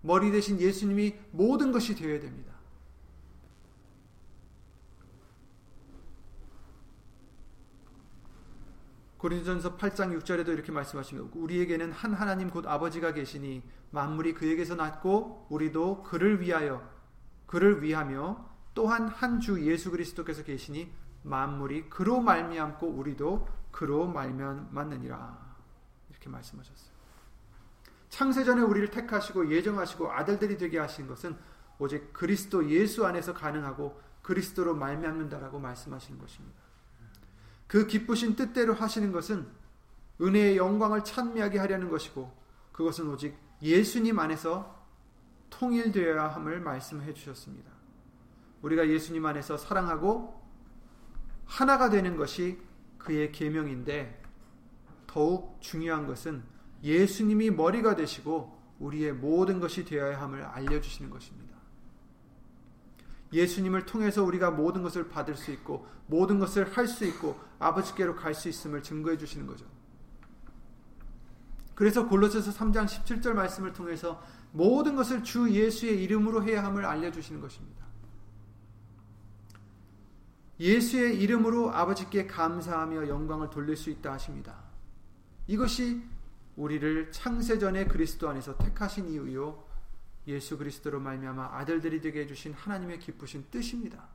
머리 0.00 0.32
대신 0.32 0.60
예수님이 0.60 1.14
모든 1.30 1.70
것이 1.70 1.94
되어야 1.94 2.18
됩니다. 2.18 2.53
고린도전서 9.24 9.78
8장 9.78 10.20
6절에도 10.20 10.48
이렇게 10.48 10.70
말씀하십니다. 10.70 11.30
우리에게는 11.34 11.92
한 11.92 12.12
하나님 12.12 12.50
곧 12.50 12.66
아버지가 12.66 13.14
계시니 13.14 13.62
만물이 13.90 14.34
그에게서 14.34 14.74
났고 14.74 15.46
우리도 15.48 16.02
그를 16.02 16.42
위하여 16.42 16.86
그를 17.46 17.82
위하며 17.82 18.50
또한 18.74 19.08
한 19.08 19.40
주 19.40 19.64
예수 19.64 19.90
그리스도께서 19.90 20.42
계시니 20.42 20.92
만물이 21.22 21.88
그로 21.88 22.20
말미암고 22.20 22.86
우리도 22.86 23.48
그로 23.70 24.06
말미암았느니라 24.08 25.56
이렇게 26.10 26.28
말씀하셨어요. 26.28 26.92
창세전에 28.10 28.60
우리를 28.60 28.90
택하시고 28.90 29.50
예정하시고 29.50 30.12
아들들이 30.12 30.58
되게 30.58 30.78
하신 30.78 31.06
것은 31.06 31.34
오직 31.78 32.12
그리스도 32.12 32.68
예수 32.68 33.06
안에서 33.06 33.32
가능하고 33.32 33.98
그리스도로 34.20 34.74
말미암는다라고 34.74 35.60
말씀하시는 35.60 36.18
것입니다. 36.18 36.63
그 37.66 37.86
기쁘신 37.86 38.36
뜻대로 38.36 38.74
하시는 38.74 39.12
것은 39.12 39.46
은혜의 40.20 40.56
영광을 40.56 41.02
찬미하게 41.04 41.58
하려는 41.58 41.88
것이고 41.88 42.32
그것은 42.72 43.08
오직 43.08 43.36
예수님 43.62 44.18
안에서 44.18 44.84
통일되어야 45.50 46.28
함을 46.28 46.60
말씀해 46.60 47.14
주셨습니다. 47.14 47.70
우리가 48.62 48.88
예수님 48.88 49.24
안에서 49.24 49.56
사랑하고 49.56 50.42
하나가 51.44 51.90
되는 51.90 52.16
것이 52.16 52.58
그의 52.98 53.32
계명인데 53.32 54.22
더욱 55.06 55.58
중요한 55.60 56.06
것은 56.06 56.42
예수님이 56.82 57.50
머리가 57.50 57.94
되시고 57.94 58.58
우리의 58.78 59.12
모든 59.12 59.60
것이 59.60 59.84
되어야 59.84 60.20
함을 60.20 60.42
알려 60.42 60.80
주시는 60.80 61.10
것입니다. 61.10 61.53
예수님을 63.34 63.84
통해서 63.84 64.22
우리가 64.24 64.50
모든 64.50 64.82
것을 64.82 65.08
받을 65.08 65.36
수 65.36 65.50
있고 65.50 65.86
모든 66.06 66.38
것을 66.38 66.72
할 66.76 66.86
수 66.86 67.04
있고 67.04 67.38
아버지께로 67.58 68.14
갈 68.14 68.34
수 68.34 68.48
있음을 68.48 68.82
증거해 68.82 69.18
주시는 69.18 69.46
거죠. 69.46 69.66
그래서 71.74 72.06
골로새서 72.08 72.52
3장 72.52 72.86
17절 72.86 73.32
말씀을 73.32 73.72
통해서 73.72 74.22
모든 74.52 74.94
것을 74.94 75.24
주 75.24 75.50
예수의 75.50 76.02
이름으로 76.04 76.44
해야 76.44 76.62
함을 76.64 76.84
알려 76.84 77.10
주시는 77.10 77.40
것입니다. 77.40 77.84
예수의 80.60 81.20
이름으로 81.20 81.72
아버지께 81.74 82.28
감사하며 82.28 83.08
영광을 83.08 83.50
돌릴 83.50 83.76
수 83.76 83.90
있다 83.90 84.12
하십니다. 84.12 84.54
이것이 85.48 86.04
우리를 86.56 87.10
창세전에 87.10 87.86
그리스도 87.86 88.28
안에서 88.28 88.56
택하신 88.56 89.08
이유요 89.08 89.63
예수 90.26 90.56
그리스도로 90.56 91.00
말미암아 91.00 91.58
아들들이 91.58 92.00
되게 92.00 92.20
해 92.20 92.26
주신 92.26 92.52
하나님의 92.54 92.98
기쁘신 92.98 93.50
뜻입니다. 93.50 94.08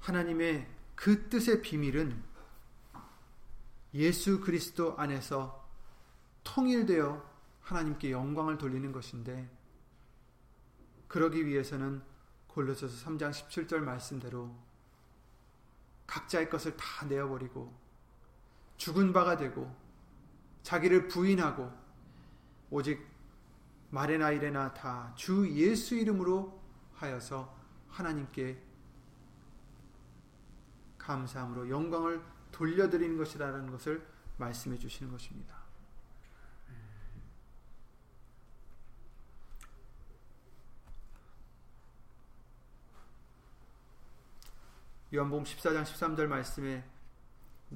하나님의 0.00 0.68
그 0.94 1.28
뜻의 1.28 1.62
비밀은 1.62 2.22
예수 3.94 4.40
그리스도 4.40 4.96
안에서 4.98 5.68
통일되어 6.44 7.30
하나님께 7.60 8.10
영광을 8.10 8.58
돌리는 8.58 8.90
것인데 8.90 9.48
그러기 11.08 11.46
위해서는 11.46 12.02
골로새서 12.48 13.06
3장 13.06 13.30
17절 13.30 13.78
말씀대로 13.78 14.54
각자의 16.06 16.50
것을 16.50 16.76
다 16.76 17.06
내어버리고 17.06 17.81
죽은 18.82 19.12
바가 19.12 19.36
되고 19.36 19.72
자기를 20.64 21.06
부인하고 21.06 21.72
오직 22.68 23.06
말에나 23.90 24.32
이래나 24.32 24.74
다 24.74 25.12
주 25.14 25.48
예수 25.52 25.94
이름으로 25.94 26.60
하여서 26.94 27.56
하나님께 27.88 28.60
감사함으로 30.98 31.70
영광을 31.70 32.20
돌려드리는 32.50 33.16
것이라는 33.18 33.70
것을 33.70 34.04
말씀해 34.38 34.76
주시는 34.76 35.12
것입니다. 35.12 35.62
요한복음 45.14 45.44
14장 45.44 45.84
13절 45.84 46.26
말씀에 46.26 46.82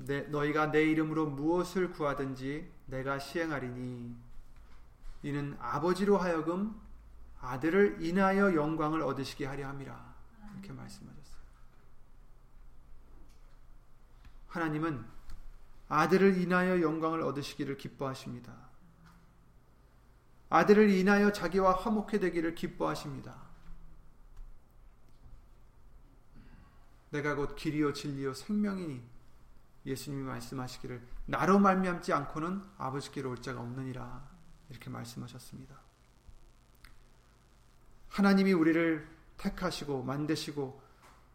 내, 0.05 0.22
너희가 0.22 0.70
내 0.70 0.82
이름으로 0.84 1.26
무엇을 1.26 1.92
구하든지 1.92 2.70
내가 2.86 3.18
시행하리니 3.18 4.14
이는 5.22 5.57
아버지로 5.59 6.18
하여금 6.18 6.78
아들을 7.40 8.05
인하여 8.05 8.55
영광을 8.55 9.03
얻으시게 9.03 9.47
하려 9.47 9.68
함이라 9.68 10.14
이렇게 10.53 10.72
말씀하셨어요. 10.72 11.36
하나님은 14.49 15.05
아들을 15.88 16.38
인하여 16.38 16.80
영광을 16.80 17.22
얻으시기를 17.22 17.76
기뻐하십니다. 17.76 18.55
아들을 20.49 20.90
인하여 20.90 21.32
자기와 21.32 21.74
화목해 21.74 22.20
되기를 22.20 22.55
기뻐하십니다. 22.55 23.47
내가 27.11 27.34
곧 27.34 27.57
길이요 27.57 27.92
진리요 27.92 28.34
생명이니 28.34 29.16
예수님이 29.87 30.24
말씀하시기를 30.24 31.01
나로 31.26 31.59
말미암지 31.59 32.12
않고는 32.12 32.62
아버지께로 32.76 33.30
올 33.30 33.41
자가 33.41 33.61
없느니라 33.61 34.28
이렇게 34.68 34.91
말씀하셨습니다. 34.91 35.80
하나님이 38.09 38.53
우리를 38.53 39.09
택하시고 39.37 40.03
만드시고 40.03 40.82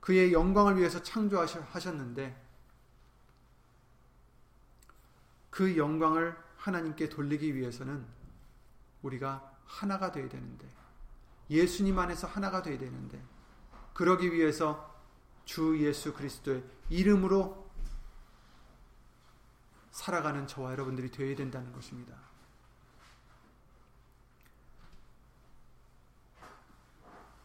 그의 0.02 0.34
영광을 0.34 0.78
위해서 0.78 1.02
창조하셨는데 1.02 2.50
그 5.50 5.78
영광을 5.78 6.36
하나님께 6.58 7.10
돌리기 7.10 7.56
위해서는 7.56 8.06
우리가 9.02 9.58
하나가 9.66 10.12
되어야 10.12 10.28
되는데 10.28 10.68
예수님 11.50 11.98
안에서 11.98 12.28
하나가 12.28 12.62
되어야 12.62 12.80
되는데 12.80 13.22
그러기 13.94 14.34
위해서 14.34 14.92
주 15.46 15.78
예수 15.86 16.14
그리스도의 16.14 16.64
이름으로 16.90 17.61
살아가는 19.92 20.48
저와 20.48 20.72
여러분들이 20.72 21.12
되어야 21.12 21.36
된다는 21.36 21.72
것입니다. 21.74 22.16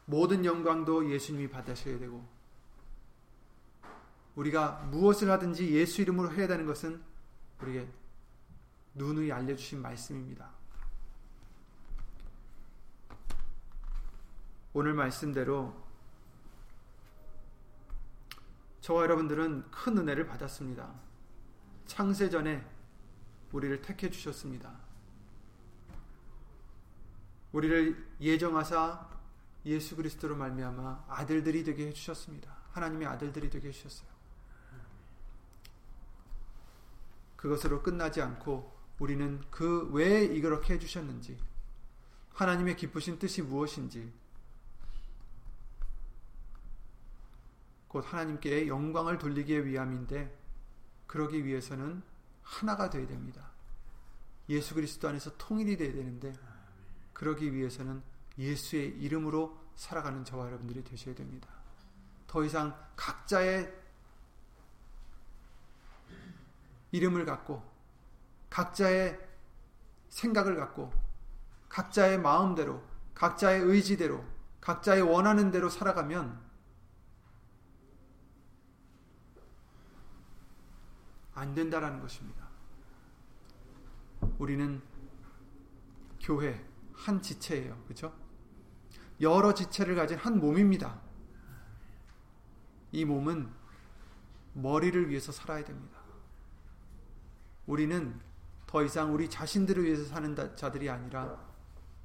모든 0.07 0.45
영광도 0.45 1.11
예수님이 1.11 1.51
받으셔야 1.51 1.99
되고 1.99 2.25
우리가 4.37 4.87
무엇을 4.91 5.31
하든지 5.31 5.73
예수 5.75 6.03
이름으로 6.03 6.33
해야 6.33 6.47
되는 6.47 6.65
것은 6.67 7.03
우리에게 7.61 7.91
누누이 8.95 9.33
알려주신 9.33 9.83
말씀입니다. 9.83 10.51
오늘 14.73 14.95
말씀대로 14.95 15.75
저와 18.83 19.03
여러분들은 19.05 19.71
큰 19.71 19.99
은혜를 19.99 20.27
받았습니다. 20.27 21.06
창세전에 21.87 22.65
우리를 23.53 23.81
택해 23.83 24.11
주셨습니다. 24.11 24.73
우리를 27.53 28.07
예정하사 28.21 29.09
예수 29.65 29.97
그리스도로 29.97 30.37
말미암아 30.37 31.07
아들들이 31.09 31.65
되게 31.65 31.87
해 31.87 31.93
주셨습니다. 31.93 32.55
하나님의 32.73 33.09
아들들이 33.09 33.49
되게 33.51 33.69
해 33.69 33.73
주셨어요. 33.73 34.09
그것으로 37.37 37.83
끝나지 37.83 38.21
않고 38.21 38.75
우리는 38.99 39.43
그 39.51 39.91
왜 39.93 40.25
이렇게 40.25 40.75
해 40.75 40.79
주셨는지 40.79 41.39
하나님의 42.35 42.77
기쁘신 42.77 43.19
뜻이 43.19 43.43
무엇인지 43.43 44.13
곧 47.89 48.05
하나님께 48.13 48.69
영광을 48.69 49.19
돌리기 49.19 49.67
위함인데 49.67 50.46
그러기 51.07 51.45
위해서는 51.45 52.03
하나가 52.43 52.91
되어야 52.91 53.07
됩니다. 53.07 53.51
예수 54.49 54.75
그리스도 54.75 55.09
안에서 55.09 55.37
통일이 55.37 55.77
되어야 55.77 55.93
되는데 55.93 56.33
그러기 57.13 57.53
위해서는 57.53 58.03
예수의 58.39 58.89
이름으로 59.01 59.59
살아가는 59.75 60.25
저와 60.25 60.47
여러분들이 60.47 60.85
되셔야 60.85 61.15
됩니다. 61.15 61.49
더 62.27 62.45
이상 62.45 62.77
각자의 62.97 63.73
이름을 66.93 67.25
갖고 67.25 67.63
각자의 68.51 69.19
생각을 70.09 70.57
갖고 70.57 70.93
각자의 71.69 72.19
마음대로 72.19 72.83
각자의 73.15 73.63
의지대로 73.63 74.25
각자의 74.61 75.03
원하는 75.03 75.51
대로 75.51 75.69
살아가면 75.69 76.46
안 81.37 81.55
된다라는 81.55 82.01
것입니다. 82.01 82.49
우리는 84.39 84.83
교회 86.21 86.67
한 86.95 87.21
지체예요. 87.23 87.81
그렇죠? 87.85 88.13
여러 89.21 89.55
지체를 89.55 89.95
가진 89.95 90.17
한 90.17 90.41
몸입니다. 90.41 91.01
이 92.91 93.05
몸은 93.05 93.51
머리를 94.55 95.11
위해서 95.11 95.31
살아야 95.31 95.63
됩니다. 95.63 95.99
우리는 97.67 98.19
더 98.67 98.83
이상 98.83 99.15
우리 99.15 99.29
자신들을 99.29 99.85
위해서 99.85 100.05
사는 100.07 100.35
자들이 100.57 100.89
아니라 100.89 101.39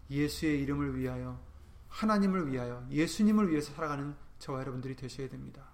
예수의 0.09 0.61
이름을 0.61 0.97
위하여 0.97 1.41
하나님을 1.87 2.51
위하여 2.51 2.85
예수님을 2.91 3.49
위해서 3.49 3.73
살아가는 3.73 4.13
저와 4.39 4.59
여러분들이 4.59 4.95
되셔야 4.95 5.29
됩니다. 5.29 5.69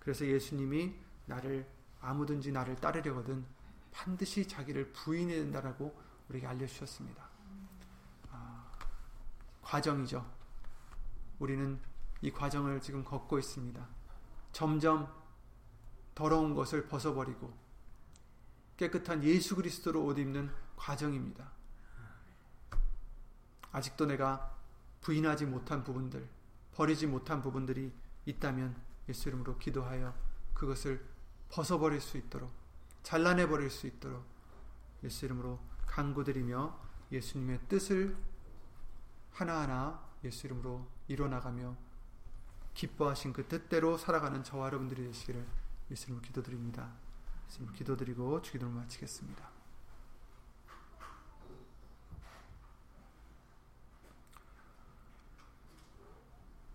그래서 0.00 0.26
예수님이 0.26 0.94
나를 1.26 1.66
아무든지 2.04 2.52
나를 2.52 2.76
따르려거든 2.76 3.44
반드시 3.90 4.46
자기를 4.46 4.92
부인해야 4.92 5.42
된다라고 5.42 5.98
우리에게 6.28 6.46
알려주셨습니다. 6.46 7.28
아, 8.30 8.64
과정이죠. 9.62 10.24
우리는 11.38 11.80
이 12.20 12.30
과정을 12.30 12.80
지금 12.80 13.04
걷고 13.04 13.38
있습니다. 13.38 13.86
점점 14.52 15.12
더러운 16.14 16.54
것을 16.54 16.86
벗어버리고 16.88 17.52
깨끗한 18.76 19.24
예수 19.24 19.56
그리스도로 19.56 20.04
옷 20.04 20.18
입는 20.18 20.50
과정입니다. 20.76 21.50
아직도 23.72 24.06
내가 24.06 24.54
부인하지 25.00 25.46
못한 25.46 25.82
부분들, 25.82 26.28
버리지 26.72 27.06
못한 27.06 27.42
부분들이 27.42 27.92
있다면 28.26 28.76
예수 29.08 29.28
이름으로 29.28 29.58
기도하여 29.58 30.14
그것을 30.54 31.13
벗어버릴 31.54 32.00
수 32.00 32.18
있도록 32.18 32.50
잘라내버릴 33.04 33.70
수 33.70 33.86
있도록 33.86 34.24
예수 35.04 35.24
이름으로 35.24 35.60
간구드리며 35.86 36.76
예수님의 37.12 37.60
뜻을 37.68 38.16
하나하나 39.30 40.02
예수 40.24 40.48
이름으로 40.48 40.84
이뤄나가며 41.06 41.76
기뻐하신 42.74 43.32
그 43.32 43.46
뜻대로 43.46 43.96
살아가는 43.96 44.42
저와 44.42 44.66
여러분들이 44.66 45.04
되시기를 45.04 45.46
예수 45.92 46.06
이름으로 46.06 46.22
기도드립니다. 46.22 46.92
예수 47.46 47.58
이름으로 47.58 47.76
기도드리고 47.76 48.42
주기도를 48.42 48.74
마치겠습니다. 48.74 49.48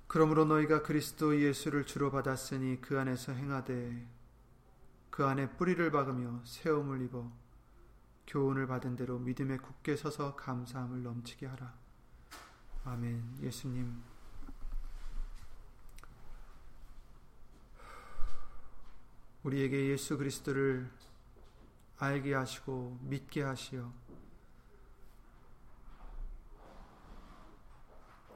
그러므로 0.07 0.45
너희가 0.45 0.83
그리스도 0.83 1.39
예수를 1.39 1.85
주로 1.85 2.11
받았으니 2.11 2.79
그 2.79 2.97
안에서 2.97 3.33
행하되 3.33 4.18
그 5.19 5.25
안에 5.25 5.49
뿌리를 5.49 5.91
박으며 5.91 6.39
세움을 6.45 7.01
입어 7.01 7.29
교훈을 8.25 8.67
받은 8.67 8.95
대로 8.95 9.19
믿음에 9.19 9.57
굳게 9.57 9.97
서서 9.97 10.37
감사함을 10.37 11.03
넘치게 11.03 11.45
하라. 11.45 11.73
아멘. 12.85 13.39
예수님 13.41 14.01
우리에게 19.43 19.89
예수 19.89 20.17
그리스도를 20.17 20.89
알게 21.97 22.33
하시고 22.33 22.99
믿게 23.01 23.43
하시어 23.43 23.91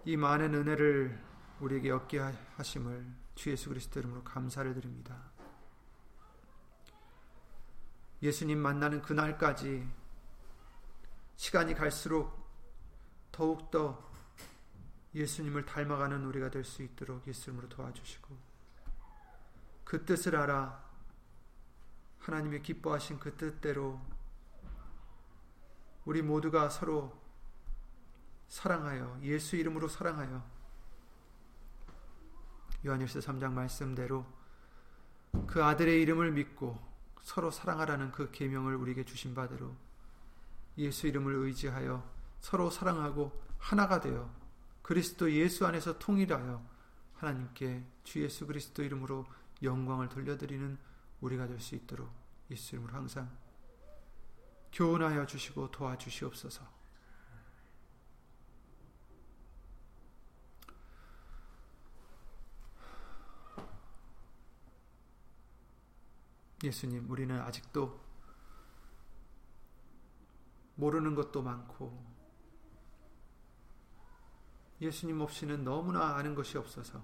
이 0.03 0.17
많은 0.17 0.53
은혜를 0.53 1.17
우리에게 1.61 1.91
얻게 1.91 2.19
하심을 2.57 3.07
주 3.35 3.51
예수 3.51 3.69
그리스도 3.69 4.01
이름으로 4.01 4.25
감사를 4.25 4.73
드립니다. 4.73 5.32
예수님 8.23 8.57
만나는 8.57 9.01
그날까지 9.01 9.85
시간이 11.35 11.73
갈수록 11.73 12.41
더욱더 13.33 14.09
예수님을 15.13 15.65
닮아가는 15.65 16.23
우리가 16.23 16.49
될 16.49 16.63
수 16.63 16.83
있도록 16.83 17.27
예수님으로 17.27 17.67
도와주시고 17.67 18.37
그 19.83 20.05
뜻을 20.05 20.37
알아 20.37 20.81
하나님의 22.19 22.61
기뻐하신 22.61 23.19
그 23.19 23.35
뜻대로 23.35 23.99
우리 26.05 26.21
모두가 26.21 26.69
서로 26.69 27.21
사랑하여 28.47 29.19
예수 29.23 29.57
이름으로 29.57 29.89
사랑하여 29.89 30.41
요한일서 32.85 33.19
3장 33.19 33.51
말씀대로 33.51 34.25
그 35.45 35.61
아들의 35.61 36.01
이름을 36.01 36.31
믿고 36.31 36.92
서로 37.23 37.49
사랑하라는 37.51 38.11
그 38.11 38.29
계명을 38.31 38.75
우리에게 38.75 39.03
주신 39.05 39.33
바대로 39.33 39.75
예수 40.77 41.07
이름을 41.07 41.33
의지하여 41.33 42.03
서로 42.39 42.69
사랑하고 42.69 43.31
하나가 43.57 43.99
되어 44.01 44.29
그리스도 44.81 45.31
예수 45.31 45.65
안에서 45.65 45.97
통일하여 45.97 46.63
하나님께 47.15 47.83
주 48.03 48.21
예수 48.21 48.45
그리스도 48.45 48.83
이름으로 48.83 49.25
영광을 49.63 50.09
돌려드리는 50.09 50.77
우리가 51.21 51.47
될 51.47 51.59
수 51.59 51.75
있도록 51.75 52.11
예수 52.51 52.75
이름으로 52.75 52.93
항상 52.93 53.31
교훈하여 54.73 55.25
주시고 55.25 55.71
도와주시옵소서. 55.71 56.82
예수님, 66.63 67.09
우리는 67.09 67.39
아직도 67.41 68.01
모르는 70.75 71.13
것도 71.13 71.41
많고, 71.41 72.01
예수님 74.79 75.19
없이는 75.19 75.63
너무나 75.65 76.15
아는 76.15 76.33
것이 76.33 76.57
없어서, 76.57 77.03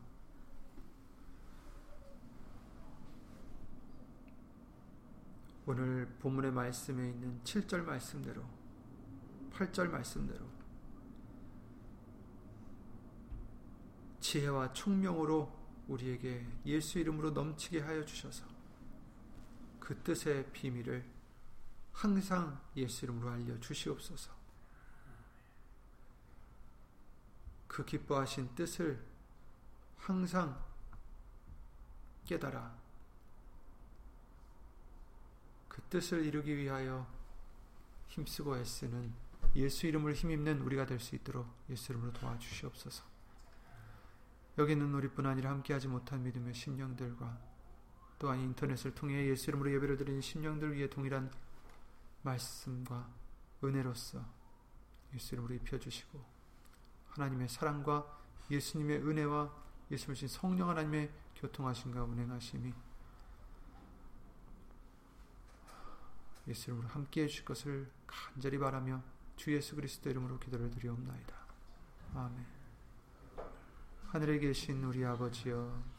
오늘 5.66 6.08
본문의 6.20 6.52
말씀에 6.52 7.10
있는 7.10 7.42
7절 7.44 7.84
말씀대로, 7.84 8.44
8절 9.52 9.90
말씀대로, 9.90 10.48
지혜와 14.22 14.74
총명으로 14.74 15.52
우리에게 15.90 16.48
예수 16.66 16.98
이름으로 17.00 17.32
넘치게 17.32 17.82
하여 17.82 18.04
주셔서, 18.06 18.59
그 19.90 20.04
뜻의 20.04 20.52
비밀을 20.54 21.04
항상 21.94 22.62
예수 22.76 23.06
이름으로 23.06 23.32
알려 23.32 23.60
주시옵소서. 23.60 24.32
그 27.68 27.84
기뻐하신 27.84 28.54
뜻을 28.54 29.04
항상 29.98 30.64
깨달아 32.24 32.78
그 35.68 35.82
뜻을 35.90 36.24
이루기 36.24 36.56
위하여 36.56 37.12
힘쓰고 38.10 38.58
애쓰는 38.58 39.12
예수 39.56 39.88
이름을 39.88 40.14
힘입는 40.14 40.62
우리가 40.62 40.86
될 40.86 41.00
수 41.00 41.16
있도록 41.16 41.52
예수 41.68 41.94
이름으로 41.94 42.14
도와주시옵소서. 42.14 43.04
여기는 44.60 44.94
우리뿐 44.94 45.26
아니라 45.26 45.50
함께하지 45.50 45.88
못한 45.88 46.22
믿음의 46.22 46.54
심령들과 46.54 47.49
또한 48.20 48.40
인터넷을 48.42 48.94
통해 48.94 49.26
예수 49.28 49.50
이름으로 49.50 49.72
예배를 49.72 49.98
드리는 49.98 50.20
심령들 50.20 50.74
위해 50.74 50.90
동일한 50.90 51.32
말씀과 52.22 53.10
은혜로서 53.64 54.24
예수 55.14 55.36
이름으로 55.36 55.56
입혀주시고 55.56 56.24
하나님의 57.08 57.48
사랑과 57.48 58.20
예수님의 58.52 58.98
은혜와 59.08 59.52
예수님 59.90 60.28
성령 60.28 60.70
하나님의 60.70 61.10
교통하심과 61.38 62.04
운행하심이 62.04 62.74
예수 66.50 66.72
이름으로 66.72 66.90
함께 66.90 67.24
해 67.24 67.28
주실 67.28 67.46
것을 67.46 67.90
간절히 68.06 68.58
바라며 68.58 69.02
주 69.38 69.54
예수 69.54 69.76
그리스도 69.76 70.10
이름으로 70.10 70.40
기도를 70.40 70.70
드리옵나이다. 70.72 71.36
아멘 72.16 72.46
하늘에 74.08 74.40
계신 74.40 74.84
우리 74.84 75.06
아버지여 75.06 75.99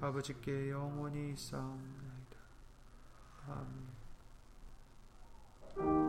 아버지께 0.00 0.70
영원히 0.70 1.36
싸움나이다. 1.36 2.36
아멘. 5.76 6.05